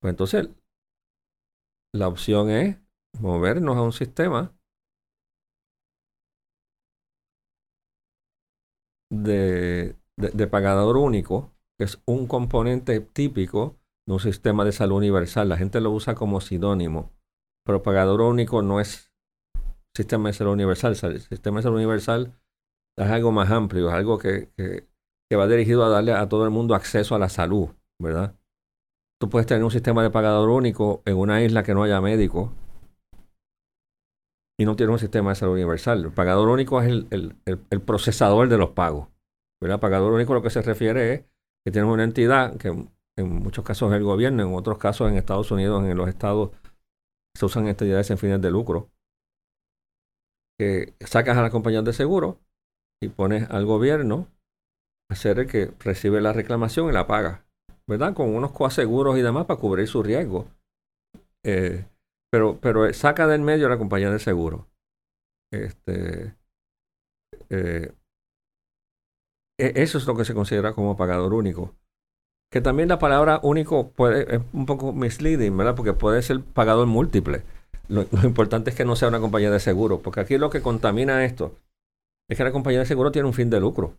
[0.00, 0.48] Pues entonces,
[1.92, 2.78] la opción es
[3.20, 4.54] movernos a un sistema
[9.11, 15.48] de, de, pagador único, que es un componente típico de un sistema de salud universal.
[15.48, 17.12] La gente lo usa como sinónimo,
[17.64, 19.12] pero pagador único no es
[19.94, 20.96] sistema de salud universal.
[21.02, 22.38] El sistema de salud universal
[22.96, 24.87] es algo más amplio, es algo que, que,
[25.28, 27.70] que va dirigido a darle a todo el mundo acceso a la salud.
[28.00, 28.35] ¿Verdad?
[29.18, 32.52] tú puedes tener un sistema de pagador único en una isla que no haya médico
[34.59, 36.04] y no tiene un sistema de salud universal.
[36.04, 39.09] El pagador único es el, procesador de los pagos.
[39.61, 41.20] El pagador único lo que se refiere es
[41.64, 45.16] que tienes una entidad que en muchos casos es el gobierno, en otros casos en
[45.16, 46.50] Estados Unidos, en los estados,
[47.35, 48.90] se usan entidades en fines de lucro,
[50.59, 52.40] que sacas a la compañía de seguro
[53.02, 54.28] y pones al gobierno
[55.11, 57.45] a ser el que recibe la reclamación y la paga,
[57.88, 58.14] ¿verdad?
[58.14, 60.46] Con unos coaseguros y demás para cubrir su riesgo.
[61.44, 61.87] Eh,
[62.31, 64.66] pero, pero saca del medio la compañía de seguro.
[65.53, 66.35] Este,
[67.51, 67.92] eh,
[69.59, 71.75] e, eso es lo que se considera como pagador único.
[72.51, 75.75] Que también la palabra único puede, es un poco misleading, ¿verdad?
[75.75, 77.42] Porque puede ser pagador múltiple.
[77.88, 81.25] Lo, importante es que no sea una compañía de seguro, porque aquí lo que contamina
[81.25, 81.59] esto
[82.29, 83.96] es que la compañía de seguro tiene un fin de lucro.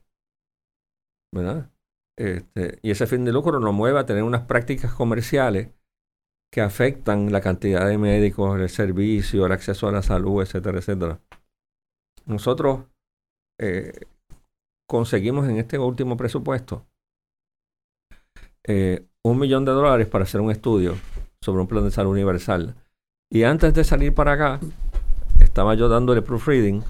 [1.33, 1.69] ¿Verdad?
[2.17, 5.69] Este, y ese fin de lucro nos mueve a tener unas prácticas comerciales
[6.51, 11.19] que afectan la cantidad de médicos, el servicio, el acceso a la salud, etcétera, etcétera.
[12.25, 12.85] Nosotros
[13.59, 13.93] eh,
[14.89, 16.87] conseguimos en este último presupuesto
[18.65, 20.95] eh, un millón de dólares para hacer un estudio
[21.41, 22.75] sobre un plan de salud universal.
[23.29, 24.59] Y antes de salir para acá,
[25.39, 26.83] estaba yo dándole proofreading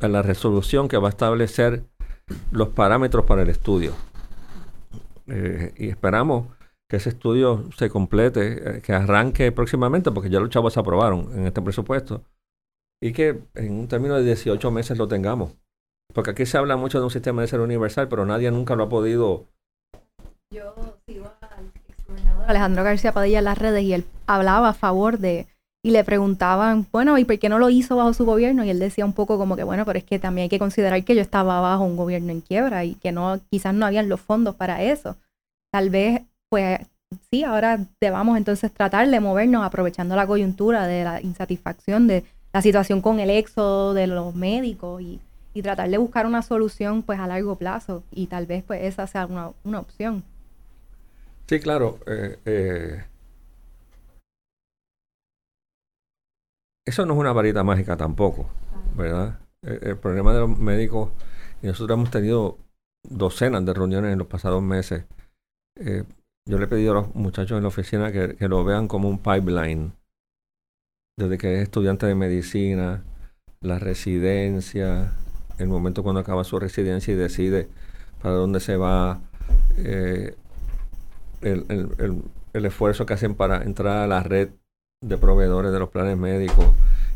[0.00, 1.84] a la resolución que va a establecer
[2.50, 3.94] los parámetros para el estudio.
[5.32, 6.48] Eh, y esperamos
[6.88, 11.32] que ese estudio se complete, eh, que arranque próximamente, porque ya los chavos se aprobaron
[11.32, 12.22] en este presupuesto,
[13.02, 15.56] y que en un término de 18 meses lo tengamos.
[16.12, 18.84] Porque aquí se habla mucho de un sistema de salud universal, pero nadie nunca lo
[18.84, 19.48] ha podido
[20.52, 20.74] yo
[21.06, 21.72] sigo al
[22.06, 25.46] gobernador Alejandro García Padilla en las redes y él hablaba a favor de,
[25.84, 28.64] y le preguntaban, bueno, ¿y por qué no lo hizo bajo su gobierno?
[28.64, 31.02] Y él decía un poco como que, bueno, pero es que también hay que considerar
[31.04, 34.20] que yo estaba bajo un gobierno en quiebra y que no, quizás no habían los
[34.20, 35.16] fondos para eso.
[35.72, 36.80] Tal vez, pues
[37.30, 42.62] sí, ahora debamos entonces tratar de movernos aprovechando la coyuntura de la insatisfacción de la
[42.62, 45.20] situación con el éxodo de los médicos y,
[45.54, 49.06] y tratar de buscar una solución pues a largo plazo y tal vez pues esa
[49.08, 50.22] sea una, una opción.
[51.48, 51.98] Sí, claro.
[52.06, 53.04] Eh, eh,
[56.86, 58.48] eso no es una varita mágica tampoco,
[58.96, 59.40] ¿verdad?
[59.62, 61.10] Eh, el, problema de los médicos,
[61.62, 62.58] y nosotros hemos tenido
[63.08, 65.04] docenas de reuniones en los pasados meses.
[65.76, 69.08] yo le he pedido a los muchachos en la oficina que, que lo vean como
[69.08, 69.92] un pipeline,
[71.18, 73.04] desde que es estudiante de medicina,
[73.60, 75.12] la residencia,
[75.58, 77.68] el momento cuando acaba su residencia y decide
[78.20, 79.20] para dónde se va,
[79.76, 80.36] eh,
[81.42, 84.50] el, esfuerzo que hacen para entrar a la red
[85.02, 86.66] de proveedores de los planes médicos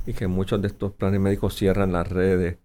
[0.06, 2.58] y que muchos de estos planes médicos cierran las redes.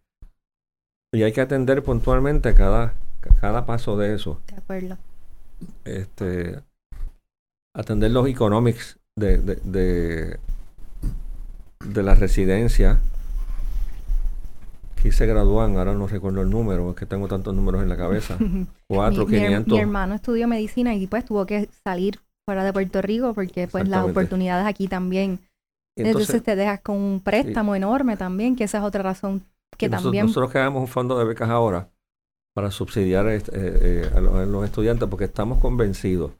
[1.14, 2.94] Y hay que atender puntualmente cada,
[3.40, 4.42] cada paso de eso.
[4.48, 4.98] De acuerdo.
[5.86, 6.60] Este,
[7.76, 10.40] atender los economics de, de, de,
[11.86, 13.00] de la residencia.
[14.98, 17.98] Aquí se gradúan, ahora no recuerdo el número, es que tengo tantos números en la
[17.98, 18.38] cabeza.
[18.88, 19.38] Cuatro, mi,
[19.80, 24.06] hermano estudió medicina y pues tuvo que salir fuera de Puerto Rico porque pues las
[24.06, 25.40] oportunidades aquí también.
[25.96, 29.44] Entonces, te dejas con un préstamo enorme también, que esa es otra razón
[29.78, 30.26] que también...
[30.26, 31.90] Nosotros, creamos un fondo de becas ahora
[32.54, 36.32] para subsidiar eh, eh, a, los, estudiantes porque estamos convencidos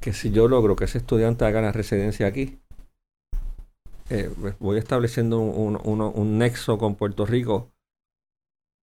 [0.00, 2.58] que si yo logro que ese estudiante haga la residencia aquí,
[4.10, 7.72] eh, pues, voy estableciendo un, un, nexo con Puerto Rico.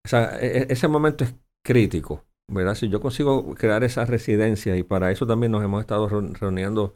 [0.05, 2.75] O sea, e, e, ese momento es crítico, ¿verdad?
[2.75, 6.95] Si yo consigo crear esa residencia y para eso también nos hemos estado reuniendo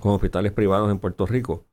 [0.00, 1.66] con hospitales privados en Puerto Rico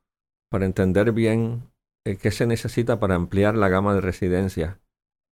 [0.50, 1.70] para entender bien
[2.06, 4.78] eh, qué se necesita para ampliar la gama de residencias,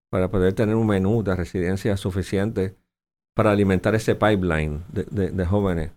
[0.09, 2.75] para poder tener un menú de residencias suficiente
[3.35, 5.91] para alimentar ese pipeline de, de jóvenes.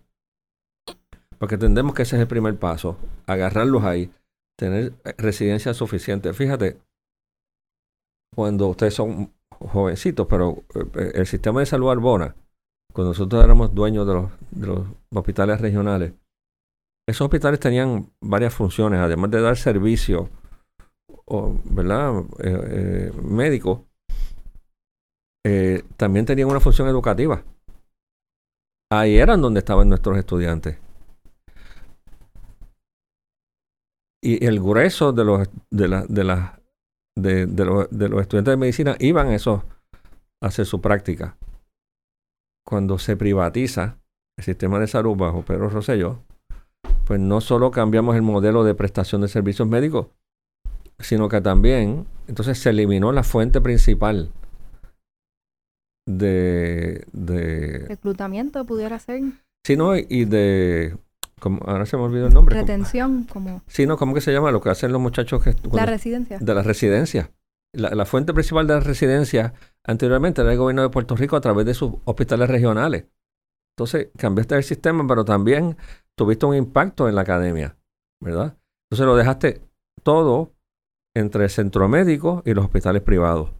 [1.37, 4.09] Porque entendemos que ese es el primer paso, agarrarlos ahí,
[4.57, 6.35] tener eh, residencias suficientes.
[6.35, 6.79] Fíjate,
[8.33, 12.35] cuando ustedes son jovencitos, pero eh, el sistema de salud Arbona,
[12.93, 16.13] cuando nosotros éramos dueños de los, hospitales regionales,
[17.07, 20.29] esos hospitales tenían varias funciones, además de dar servicio,
[21.25, 22.19] o, ¿verdad?
[22.39, 23.85] Eh, eh, médico,
[25.95, 27.43] también tenían una función educativa.
[28.91, 30.79] Ahí eran donde estaban nuestros estudiantes.
[34.23, 36.59] Y el grueso de, los, de, la, de las
[37.17, 39.63] de, de, los estudiantes de medicina iban a eso
[40.41, 41.37] a hacer su práctica.
[42.67, 43.97] Cuando se privatiza
[44.37, 46.19] el sistema de salud bajo Pedro Rosselló,
[47.05, 50.07] pues no solo cambiamos el modelo de prestación de servicios médicos,
[50.99, 54.31] sino que también, entonces se eliminó la fuente principal.
[56.07, 57.85] de, de...
[57.87, 59.21] Reclutamiento pudiera ser.
[59.65, 60.97] Sí, no, y de...
[61.45, 62.55] Como, ahora se me olvidó el nombre.
[62.55, 63.61] Retención, como...
[63.67, 64.49] Sí, no, ¿cómo que se llama?
[64.49, 65.55] Lo que hacen los muchachos que...
[65.71, 66.39] la residencia.
[66.41, 67.29] De la residencia.
[67.71, 69.53] La, la, fuente principal de la residencia
[69.83, 73.05] anteriormente era el gobierno de Puerto Rico a través de sus hospitales regionales.
[73.77, 75.77] Entonces, cambiaste el sistema, pero también
[76.17, 77.77] tuviste un impacto en la academia,
[78.19, 78.57] ¿verdad?
[78.89, 79.61] Entonces lo dejaste
[80.01, 80.51] todo
[81.15, 83.51] entre el centro médico y los hospitales privados.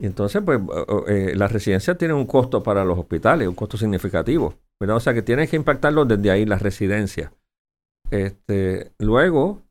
[0.00, 0.60] Y entonces, pues,
[1.08, 4.96] eh, la residencia tiene un costo para los hospitales, un costo significativo, ¿verdad?
[4.96, 7.32] O sea que tienes que impactarlo desde ahí, la residencia.
[8.10, 9.62] Este, luego,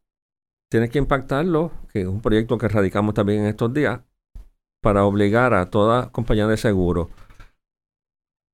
[0.70, 4.02] tienes que impactarlo, que es un proyecto que radicamos también en estos días,
[4.82, 7.10] para obligar a toda compañía de seguro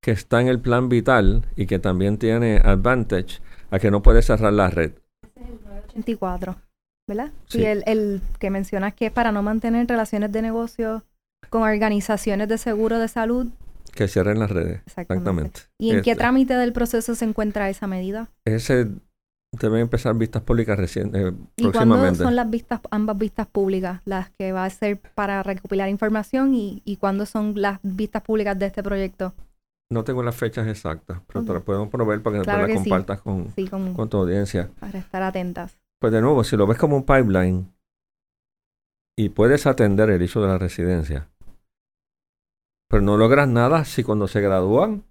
[0.04, 3.40] que está en el plan vital y que también tiene Advantage
[3.72, 4.92] a que no puede cerrar la red.
[5.88, 6.58] 84,
[7.08, 7.32] ¿verdad?
[7.48, 7.62] Sí.
[7.62, 11.04] Y el, el que mencionas que es para no mantener relaciones de negocio
[11.50, 13.48] con organizaciones de seguro de salud.
[13.94, 14.82] Que cierren las redes.
[14.86, 15.62] Exactamente.
[15.78, 16.22] ¿Y en qué este.
[16.22, 18.30] trámite del proceso se encuentra esa medida?
[18.46, 18.90] Ese
[19.60, 24.32] deben empezar vistas públicas recién, eh, ¿Y cuándo son las vistas, ambas vistas públicas, las
[24.32, 28.66] que va a ser para recopilar información y, y cuándo son las vistas públicas de
[28.66, 29.34] este proyecto?
[29.92, 33.54] No tengo las fechas exactas, pero te las podemos proveer para que las compartas con,
[33.94, 34.70] con tu audiencia.
[34.80, 35.78] Para estar atentas.
[36.00, 37.72] Pues de nuevo, si lo ves como un pipeline
[39.16, 41.30] y puedes atender el issue de la residencia,
[42.94, 45.04] pero no logras nada si cuando se gradúan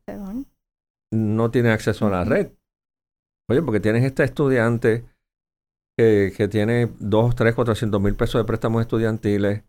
[1.13, 2.53] no tienen acceso a la red.
[3.51, 5.05] Oye, porque tienes este estudiante
[5.99, 9.65] que, que tiene 2, 3, 400 mil pesos de préstamos estudiantiles,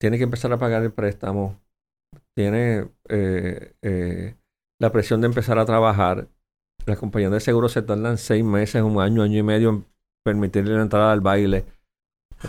[0.00, 1.60] tiene que empezar a pagar el préstamo,
[2.36, 4.36] tiene eh, eh,
[4.80, 6.28] la presión de empezar a trabajar.
[6.86, 9.86] Las compañías de seguro se tardan seis meses, un año, año y medio en
[10.24, 11.64] permitirle la entrada al baile.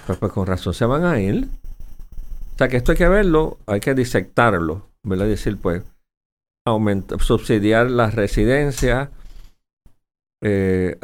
[0.05, 1.47] Pues, pues con razón se van a ir.
[2.53, 5.25] O sea que esto hay que verlo, hay que disectarlo, ¿verdad?
[5.25, 5.83] decir, pues,
[6.65, 9.09] aumentar, subsidiar las residencias,
[10.43, 10.97] eh,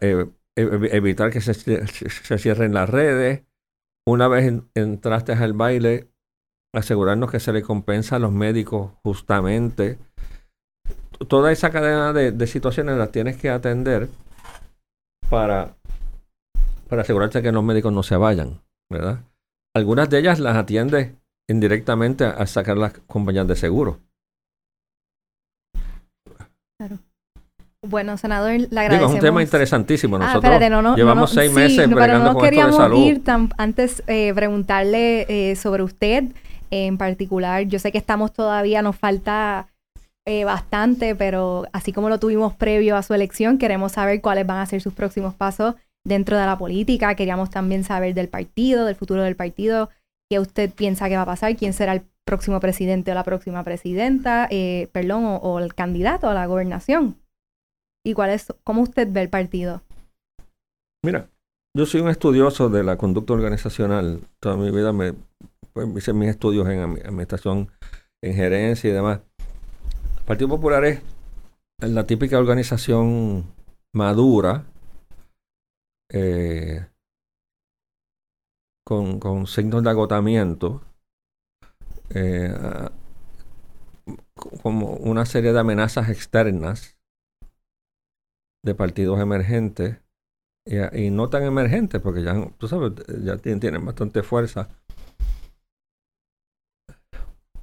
[0.00, 3.42] eh, evitar que se, se, cierren las redes.
[4.06, 6.08] Una vez entraste al baile,
[6.74, 9.98] asegurarnos que se le compensa a los médicos justamente.
[11.26, 14.08] Toda esa cadena de, de situaciones las tienes que atender
[15.28, 15.74] para,
[16.88, 18.60] para asegurarte que los médicos no se vayan,
[18.90, 19.20] ¿verdad?
[19.78, 21.14] Algunas de ellas las atiende
[21.48, 24.00] indirectamente a, sacar las compañías de seguro.
[26.76, 26.98] Claro.
[27.86, 28.90] Bueno, senador, le agradecemos.
[28.90, 30.16] Digo, es un tema interesantísimo.
[30.16, 35.54] Ah, Nosotros llevamos seis meses sí, pero no queríamos ir tan, antes eh, preguntarle eh,
[35.54, 36.24] sobre usted
[36.72, 37.62] en particular.
[37.62, 39.68] Yo sé que estamos todavía, nos falta
[40.26, 44.58] eh, bastante, pero así como lo tuvimos previo a su elección, queremos saber cuáles van
[44.58, 45.76] a ser sus próximos pasos
[46.08, 47.14] dentro de la política.
[47.14, 49.90] Queríamos también saber del partido, del futuro del partido,
[50.30, 53.62] qué usted piensa que va a pasar, quién será el próximo presidente o la próxima
[53.64, 57.16] presidenta, eh, perdón, o, el candidato a la gobernación.
[58.04, 59.82] ¿Y cuál es, cómo usted ve el partido?
[61.04, 61.28] Mira,
[61.76, 64.20] yo soy un estudioso de la conducta organizacional.
[64.40, 65.14] Toda mi vida me
[65.72, 67.68] pues, hice mis estudios en administración,
[68.22, 69.20] en gerencia y demás.
[70.18, 71.00] El Partido Popular es
[71.80, 73.44] la típica organización
[73.94, 74.64] madura,
[76.12, 76.86] eh,
[78.84, 80.82] con, signos de agotamiento,
[82.10, 82.54] eh,
[84.62, 86.98] como una serie de amenazas externas
[88.64, 89.98] de partidos emergentes
[90.64, 92.92] y, no tan emergentes porque ya tú sabes
[93.22, 94.68] ya tienen, bastante fuerza.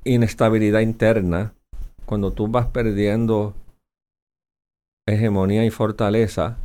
[0.03, 1.55] Inestabilidad interna
[2.05, 3.55] cuando tú vas perdiendo
[5.07, 6.57] hegemonía y fortaleza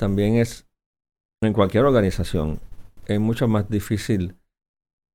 [0.00, 0.66] también es
[1.42, 2.58] en cualquier organización
[3.06, 4.34] es mucho más difícil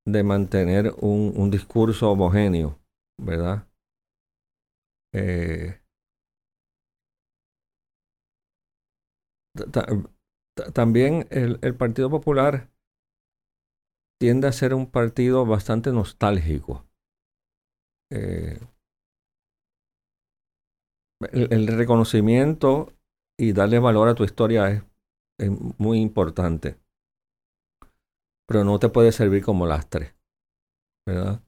[0.08, 2.80] de mantener un, un discurso homogéneo,
[3.20, 3.68] ¿verdad?
[5.12, 5.82] Eh,
[10.74, 12.70] también el, el, Partido Popular
[14.20, 16.86] tiende a ser un partido bastante nostálgico.
[18.12, 18.60] Eh,
[21.32, 22.95] el, el, reconocimiento
[23.38, 24.84] y darle valor a tu historia es,
[25.40, 26.80] es muy importante
[28.48, 30.16] pero no te puede servir como lastre,
[31.08, 31.42] ¿verdad?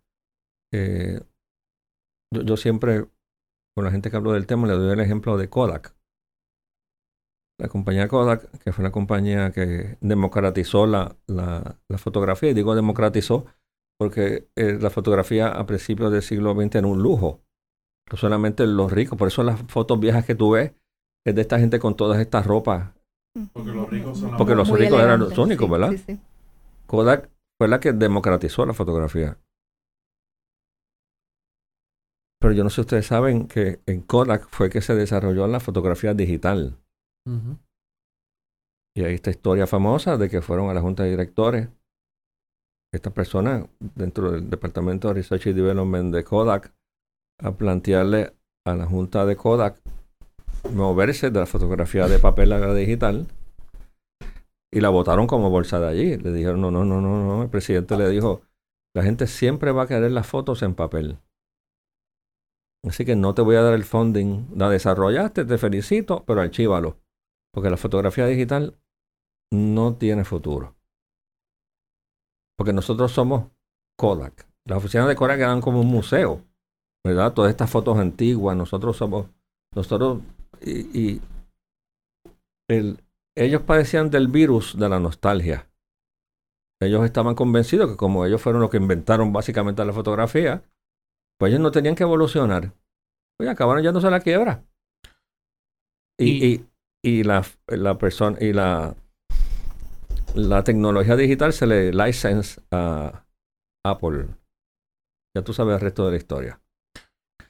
[0.73, 1.21] Eh,
[2.33, 3.07] yo, siempre,
[3.75, 5.95] con la gente que hablo del tema, le doy el ejemplo de Kodak.
[7.59, 13.45] La compañía Kodak, que fue una compañía que democratizó la, la, fotografía, y digo democratizó
[13.99, 17.43] porque eh, la fotografía a principios del siglo XX era un lujo,
[18.13, 20.73] solamente los ricos, por eso las fotos viejas que tú ves
[21.27, 22.93] es de esta gente con todas estas ropas.
[23.51, 25.91] Porque los ricos, son porque los ricos eran los únicos, ¿verdad?
[25.91, 26.19] Sí, sí.
[26.85, 29.37] Kodak fue la que democratizó la fotografía.
[32.39, 35.59] Pero yo no sé si ustedes saben que en Kodak fue que se desarrolló la
[35.59, 36.77] fotografía digital.
[38.95, 41.67] Y hay esta historia famosa de que fueron a la junta de directores.
[42.93, 46.73] Esta persona dentro del Departamento de Research y Development de Kodak
[47.43, 48.33] a plantearle
[48.65, 49.81] a la junta de Kodak
[50.73, 53.27] moverse de la fotografía de papel a la digital
[54.71, 56.17] y la votaron como bolsa de allí.
[56.17, 57.43] Le dijeron, no, no, no, no, no.
[57.43, 58.41] El presidente le dijo,
[58.93, 61.19] la gente siempre va a querer las fotos en papel.
[62.85, 64.47] Así que no te voy a dar el funding.
[64.55, 66.97] La desarrollaste, te felicito, pero archívalo.
[67.53, 68.77] Porque la fotografía digital
[69.51, 70.75] no tiene futuro.
[72.57, 73.51] Porque nosotros somos
[73.97, 74.47] Kodak.
[74.65, 76.41] Las oficinas de Kodak eran como un museo.
[77.05, 77.33] ¿Verdad?
[77.33, 78.55] Todas estas fotos antiguas.
[78.55, 79.27] Nosotros somos.
[79.75, 80.21] Nosotros.
[80.61, 81.21] Y,
[82.69, 82.99] el,
[83.35, 85.69] ellos padecían del virus de la nostalgia.
[86.81, 90.63] Ellos estaban convencidos que como ellos fueron los que inventaron básicamente la fotografía,
[91.39, 92.73] pues ellos no tenían que evolucionar.
[93.37, 94.63] Pues acabaron yéndose a la quiebra.
[96.19, 96.67] Y, y,
[97.03, 98.95] y la, la persona y la,
[100.33, 103.25] la tecnología digital se le license a
[103.85, 104.27] Apple.
[105.35, 106.61] Ya tú sabes el resto de la historia.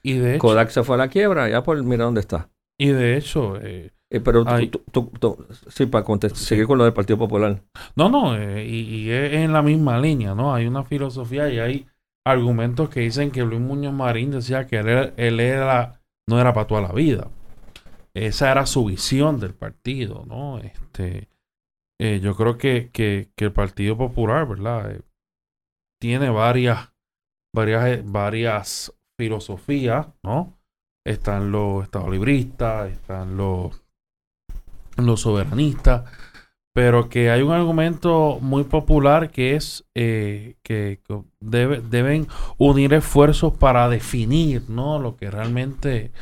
[0.02, 2.50] Y de hecho, Kodak se fue a la quiebra y Apple mira dónde está.
[2.78, 4.44] Y de hecho, eh, eh, pero
[4.90, 6.04] tú, sí, para
[6.34, 7.62] seguir con lo del Partido Popular.
[7.94, 10.54] No, no, eh, y, es en la misma línea, ¿no?
[10.54, 11.86] Hay una filosofía y hay
[12.24, 16.80] argumentos que dicen que Luis Muñoz Marín decía que él, era, no era para toda
[16.80, 17.30] la vida.
[18.14, 20.58] Esa era su visión del partido, ¿no?
[20.58, 21.28] Este,
[22.00, 25.00] eh, yo creo que, que, que, el Partido Popular, ¿verdad?
[26.00, 26.92] tiene varias,
[27.54, 30.57] varias, varias filosofías, ¿no?
[31.08, 33.82] Están los estados libristas, están los
[34.96, 36.04] los soberanistas,
[36.72, 41.00] pero que hay un argumento muy popular que es eh, que
[41.40, 44.98] deben unir esfuerzos para definir ¿no?
[44.98, 46.12] lo que realmente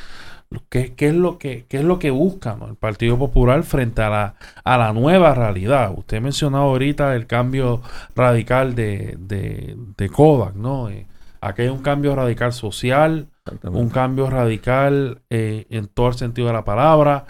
[0.68, 4.10] qué, qué es lo que qué es lo que busca el Partido Popular frente a
[4.10, 4.34] la,
[4.64, 5.92] a la nueva realidad.
[5.96, 7.82] Usted mencionado ahorita el cambio
[8.14, 10.88] radical de, de, de Kodak, ¿no?
[10.88, 11.06] Eh,
[11.40, 13.28] aquí hay un cambio radical social,
[13.64, 17.26] un cambio radical eh, en todo el sentido de la palabra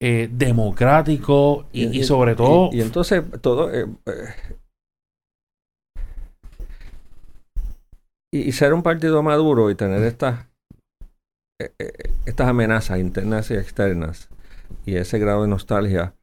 [0.00, 2.70] eh, democrático y, sobre todo...
[2.72, 3.72] Y, entonces todo...
[3.72, 3.86] Eh,
[8.32, 10.46] y, ser un partido maduro y tener estas,
[12.24, 14.28] estas amenazas internas y externas
[14.86, 16.14] y ese grado de nostalgia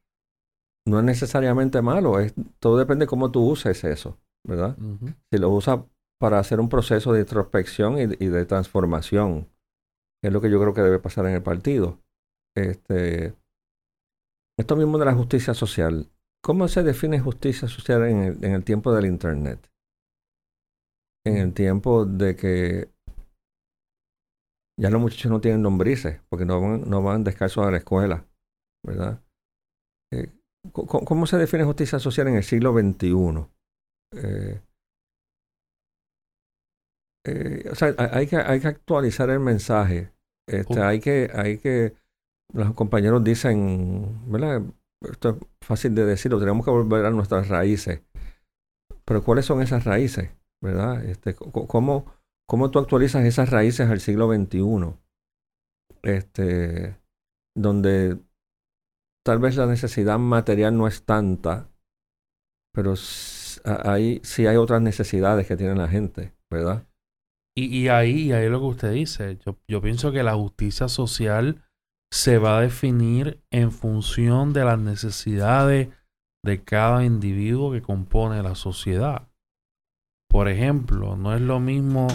[0.88, 2.20] no es necesariamente malo.
[2.20, 4.76] Es, todo depende de cómo tú uses eso, ¿verdad?
[5.32, 5.82] Si lo usas
[6.20, 9.48] para hacer un proceso de introspección y, y, de transformación,
[10.24, 12.00] es lo que yo creo que debe pasar en el partido.
[12.56, 13.34] Este,
[14.60, 16.12] esto mismo de la justicia social.
[16.44, 19.70] ¿Cómo se define justicia social en el, tiempo del Internet?
[21.26, 22.90] En el tiempo de que
[24.80, 28.26] ya los muchachos no tienen lombrices porque no van, no van descalzos a la escuela,
[28.86, 29.22] ¿verdad?
[30.14, 30.32] Eh,
[30.72, 33.48] ¿cómo, se define justicia social en el siglo XXI?
[34.16, 34.62] Eh,
[37.30, 40.12] eh, o sea, hay que, hay que actualizar el mensaje.
[40.48, 41.96] Este, hay que, hay que
[42.54, 44.64] los compañeros dicen, ¿verdad?
[45.02, 48.02] Esto es fácil de decirlo, tenemos que volver a nuestras raíces.
[49.06, 50.32] Pero ¿cuáles son esas raíces?
[50.62, 51.06] ¿Verdad?
[51.06, 52.06] Este, ¿cómo,
[52.48, 54.96] ¿Cómo tú actualizas esas raíces al siglo XXI?
[56.02, 56.98] Este,
[57.56, 58.18] donde
[59.24, 61.70] tal vez la necesidad material no es tanta,
[62.74, 62.96] pero
[63.86, 66.89] ahí sí hay otras necesidades que tiene la gente, ¿verdad?
[67.60, 71.62] Y, y ahí, ahí lo que usted dice, yo, yo pienso que la justicia social
[72.10, 75.90] se va a definir en función de las necesidades
[76.42, 79.28] de cada individuo que compone la sociedad.
[80.30, 82.08] Por ejemplo, no es lo mismo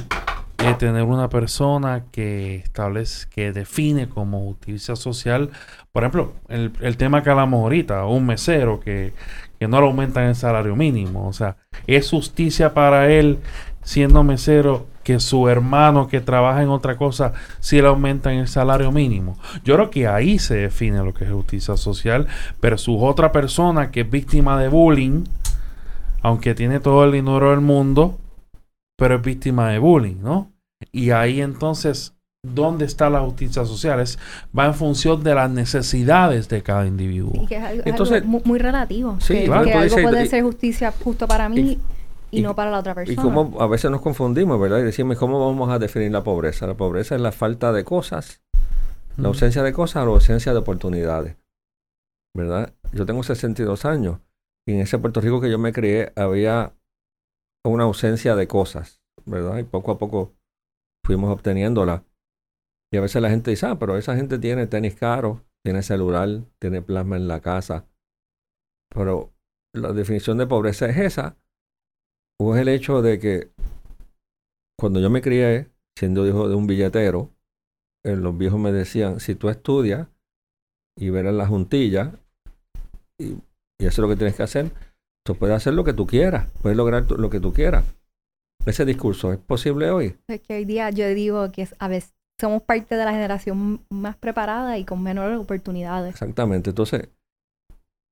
[0.59, 5.51] eh, tener una persona que establece, que define como justicia social,
[5.93, 9.13] por ejemplo, el, el tema que hablamos ahorita, un mesero que,
[9.59, 11.29] que no le aumentan el salario mínimo.
[11.29, 13.41] O sea, es justicia para él
[13.85, 18.91] siendo mesero que su hermano que trabaja en otra cosa si le aumentan el salario
[18.91, 19.39] mínimo.
[19.63, 22.27] Yo creo que ahí se define lo que es justicia social,
[22.59, 25.25] pero su otra persona que es víctima de bullying,
[26.23, 28.19] aunque tiene todo el dinero del mundo,
[28.97, 30.51] pero es víctima de bullying, ¿no?
[30.91, 34.01] Y ahí entonces, ¿dónde está la justicia social?
[34.01, 34.19] Es,
[34.57, 37.47] va en función de las necesidades de cada individuo.
[37.47, 39.17] que es algo, entonces, muy, relativo.
[39.21, 41.81] Sí, que, algo puede ser justicia justo para mí y,
[42.43, 43.13] no para la otra persona.
[43.13, 44.79] Y como a veces nos confundimos, ¿verdad?
[44.79, 46.67] Y decimos, ¿cómo vamos a definir la pobreza?
[46.67, 48.43] La pobreza es la falta de cosas,
[49.17, 51.37] la ausencia de cosas o la ausencia de oportunidades,
[52.37, 52.75] ¿verdad?
[52.93, 54.19] Yo tengo 62 años
[54.67, 56.75] y en ese Puerto Rico que yo me crié había
[57.65, 59.59] una ausencia de cosas, ¿verdad?
[59.59, 60.35] Y poco a poco
[61.05, 62.05] fuimos obteniéndola.
[62.93, 66.45] Y a veces la gente dice, ah, pero esa gente tiene tenis caro, tiene celular,
[66.61, 67.87] tiene plasma en la casa.
[68.95, 69.33] Pero
[69.75, 71.37] la definición de pobreza es esa,
[72.41, 73.51] o es el hecho de que
[74.79, 77.31] cuando yo me crié, siendo hijo de un billetero,
[78.05, 80.09] eh, los viejos me decían, si tú estudias
[80.99, 82.13] y verás la juntilla,
[83.19, 83.35] y,
[83.81, 84.71] y eso es lo que tienes que hacer,
[85.25, 87.85] tú puedes hacer lo que tú quieras, puedes lograr lo que tú quieras.
[88.67, 90.17] Ese discurso, ¿es posible hoy?
[90.29, 94.17] Es que hoy día yo digo que a veces somos parte de la generación más
[94.17, 96.15] preparada y con menores oportunidades.
[96.15, 96.71] Exactamente.
[96.71, 97.09] Entonces,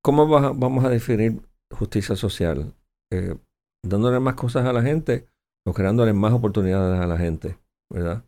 [0.03, 2.73] ¿cómo vamos a definir justicia social?
[3.11, 3.35] Eh,
[3.83, 5.27] dándole más cosas a la gente
[5.65, 7.57] o creándole más oportunidades a la gente,
[7.89, 8.23] ¿verdad?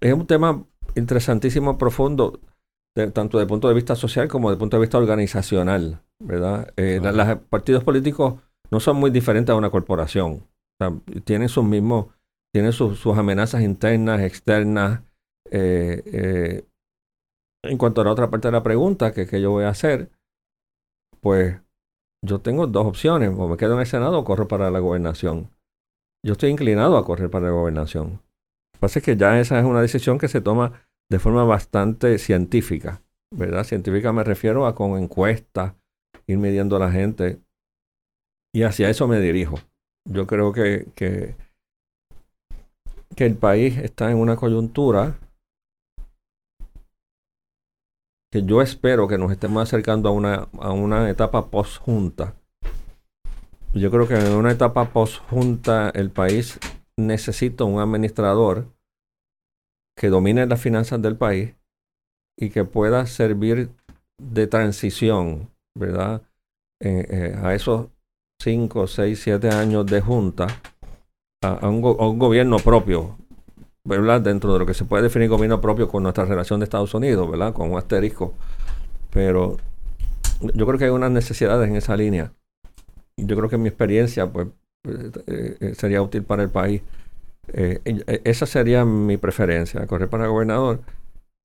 [0.00, 2.40] Es un tema interesantísimo, profundo,
[2.94, 6.72] tanto desde el punto de vista social como desde el punto de vista organizacional, ¿verdad?
[6.76, 8.40] Eh, los partidos políticos
[8.70, 10.46] no son muy diferentes a una corporación.
[11.24, 12.06] tienen sus mismos,
[12.52, 15.02] tienen sus, amenazas internas, externas.
[15.50, 16.64] Eh, eh,
[17.64, 20.10] en cuanto a la otra parte de la pregunta que, que yo voy a hacer,
[21.20, 21.60] pues
[22.24, 25.50] yo tengo dos opciones, o me quedo en el Senado o corro para la gobernación.
[26.24, 28.10] Yo estoy inclinado a correr para la gobernación.
[28.10, 30.72] Lo que pasa es que ya esa es una decisión que se toma
[31.10, 33.02] de forma bastante científica,
[33.34, 33.64] ¿verdad?
[33.64, 35.74] Científica me refiero a con encuestas,
[36.26, 37.40] ir midiendo a la gente,
[38.54, 39.58] y hacia eso me dirijo.
[40.06, 41.36] Yo creo que, que,
[43.14, 45.18] que el país está en una coyuntura
[48.30, 52.34] que yo espero que nos estemos acercando a una, a una etapa post-junta.
[53.74, 56.58] Yo creo que en una etapa post-junta el país
[56.96, 58.66] necesita un administrador
[59.96, 61.54] que domine las finanzas del país
[62.38, 63.70] y que pueda servir
[64.18, 66.22] de transición, ¿verdad?
[66.80, 67.88] Eh, eh, a esos
[68.40, 70.46] 5, 6, 7 años de junta,
[71.42, 73.18] a, un, a un gobierno propio,
[73.88, 77.30] Dentro de lo que se puede definir gobierno propio con nuestra relación de Estados Unidos,
[77.30, 77.54] ¿verdad?
[77.54, 78.34] Con un asterisco.
[79.10, 79.56] Pero
[80.40, 82.32] yo creo que hay unas necesidades en esa línea.
[83.16, 84.48] Yo creo que mi experiencia, pues,
[84.84, 86.82] eh, eh, sería útil para el país.
[87.52, 87.80] Eh,
[88.24, 90.80] esa sería mi preferencia, correr para gobernador.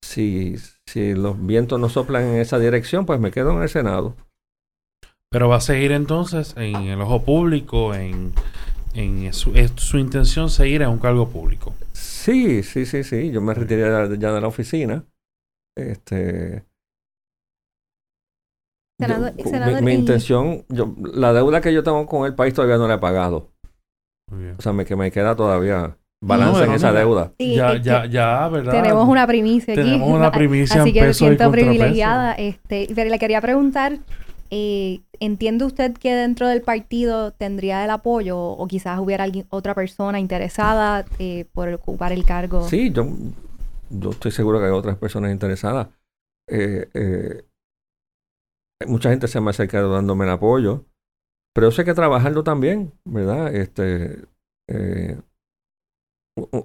[0.03, 4.15] Si, si los vientos no soplan en esa dirección, pues me quedo en el Senado.
[5.29, 8.33] Pero va a seguir entonces en el ojo público, en,
[8.93, 11.73] en su, es su intención seguir en un cargo público.
[11.93, 13.31] Sí, sí, sí, sí.
[13.31, 13.83] Yo me retiré
[14.19, 15.03] ya de la oficina.
[15.75, 16.63] Este.
[19.81, 22.99] mi, intención, yo, la deuda que yo tengo con el país todavía no la he
[22.99, 23.51] pagado.
[24.57, 27.33] O sea, me, que me queda todavía balance en esa deuda.
[27.37, 28.71] ya, ya, ya, ¿verdad?
[28.71, 29.83] Tenemos una primicia aquí.
[29.83, 32.33] Tenemos una primicia Así que me siento privilegiada.
[32.33, 33.99] Este, pero le quería preguntar
[34.55, 39.73] eh, ¿Entiende usted que dentro del partido tendría el apoyo o quizás hubiera alguien, otra
[39.73, 42.61] persona interesada eh, por ocupar el cargo?
[42.67, 43.07] Sí, yo,
[43.89, 45.87] yo estoy seguro que hay otras personas interesadas.
[46.47, 47.45] Eh, eh,
[48.85, 50.85] mucha gente se me ha acercado dándome el apoyo,
[51.55, 53.55] pero eso hay que trabajarlo también, ¿verdad?
[53.55, 54.27] Este,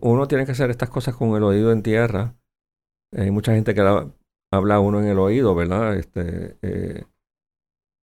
[0.02, 2.34] uno tiene que hacer estas cosas con el oído en tierra.
[3.16, 3.80] Hay mucha gente que
[4.52, 5.96] habla uno en el oído, ¿verdad?
[5.96, 6.56] Este,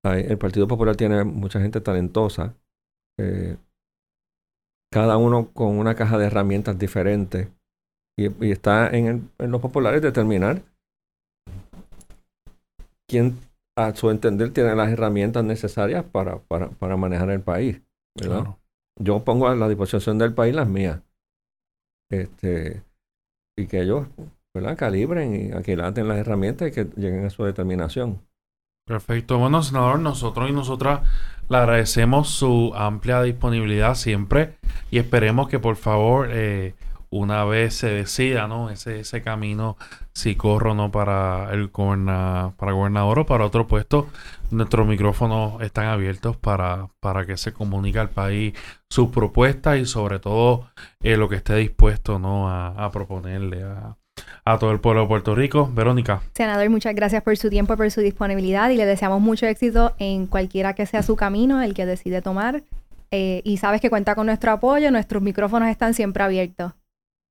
[0.05, 2.55] el Partido Popular tiene mucha gente talentosa,
[3.19, 3.57] eh,
[4.93, 7.49] cada uno con una caja de herramientas diferentes,
[8.17, 10.63] y, está en, los populares determinar
[13.09, 13.39] quién
[13.77, 17.83] a su entender tiene las herramientas necesarias para, para, para manejar el país.
[19.01, 21.01] Yo pongo a la disposición del país las mías.
[22.13, 22.83] Este,
[23.59, 24.07] y que ellos
[24.55, 24.77] ¿verdad?
[24.77, 28.21] calibren y aquilaten las herramientas y que lleguen a su determinación.
[28.87, 29.39] Perfecto.
[29.39, 31.01] Bueno, senador, nosotros y nosotras
[31.49, 34.59] le agradecemos su amplia disponibilidad siempre
[34.91, 36.75] y esperemos que por favor eh,
[37.09, 38.69] una vez se decida ¿no?
[38.69, 39.79] ese, ese camino,
[40.13, 44.09] si corro no para el para gobernador o para otro puesto,
[44.51, 48.53] nuestros micrófonos están abiertos para, para que se comunique al país
[48.91, 50.69] sus propuestas y sobre todo
[51.01, 52.51] eh, lo que esté dispuesto ¿no?
[52.51, 53.97] a proponerle a,
[54.45, 55.71] a todo el pueblo de Puerto Rico.
[55.73, 56.23] Verónica.
[56.35, 60.27] Senador, muchas gracias por su tiempo, por su disponibilidad y le deseamos mucho éxito en
[60.27, 62.63] cualquiera que sea su camino, el que decide tomar.
[63.11, 66.73] Eh, y sabes que cuenta con nuestro apoyo, nuestros micrófonos están siempre abiertos.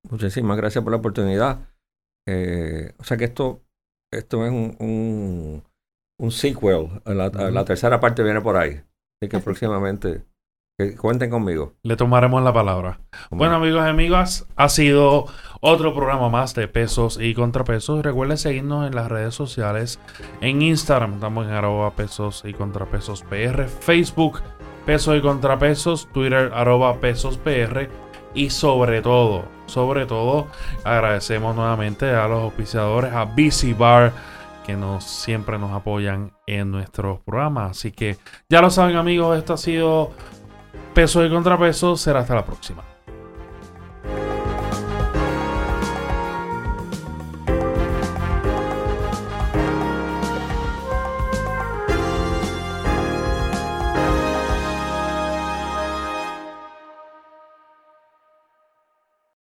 [0.09, 1.59] Muchísimas gracias por la oportunidad.
[2.27, 3.61] Eh, o sea que esto,
[4.11, 5.63] esto es un,
[6.17, 6.87] un, sequel.
[7.05, 8.81] La, la, tercera parte viene por ahí.
[9.21, 10.23] Así que próximamente
[10.91, 11.73] cuenten conmigo.
[11.83, 12.99] Le tomaremos la palabra.
[13.31, 15.25] Bueno, amigos y amigas, ha sido
[15.61, 18.03] otro programa más de pesos y contrapesos.
[18.03, 19.99] Recuerden seguirnos en las redes sociales.
[20.41, 23.67] En Instagram estamos en arroba pesos y contrapesos PR.
[23.67, 24.41] Facebook,
[24.85, 26.09] pesos y contrapesos.
[26.11, 27.89] Twitter, arroba pesos PR.
[28.33, 30.47] Y sobre todo, sobre todo,
[30.83, 34.11] agradecemos nuevamente a los auspiciadores, a BC Bar,
[34.65, 37.71] que nos, siempre nos apoyan en nuestros programas.
[37.71, 38.17] Así que
[38.49, 40.11] ya lo saben amigos, esto ha sido
[40.93, 41.95] Peso y Contrapeso.
[41.97, 42.92] Será hasta la próxima.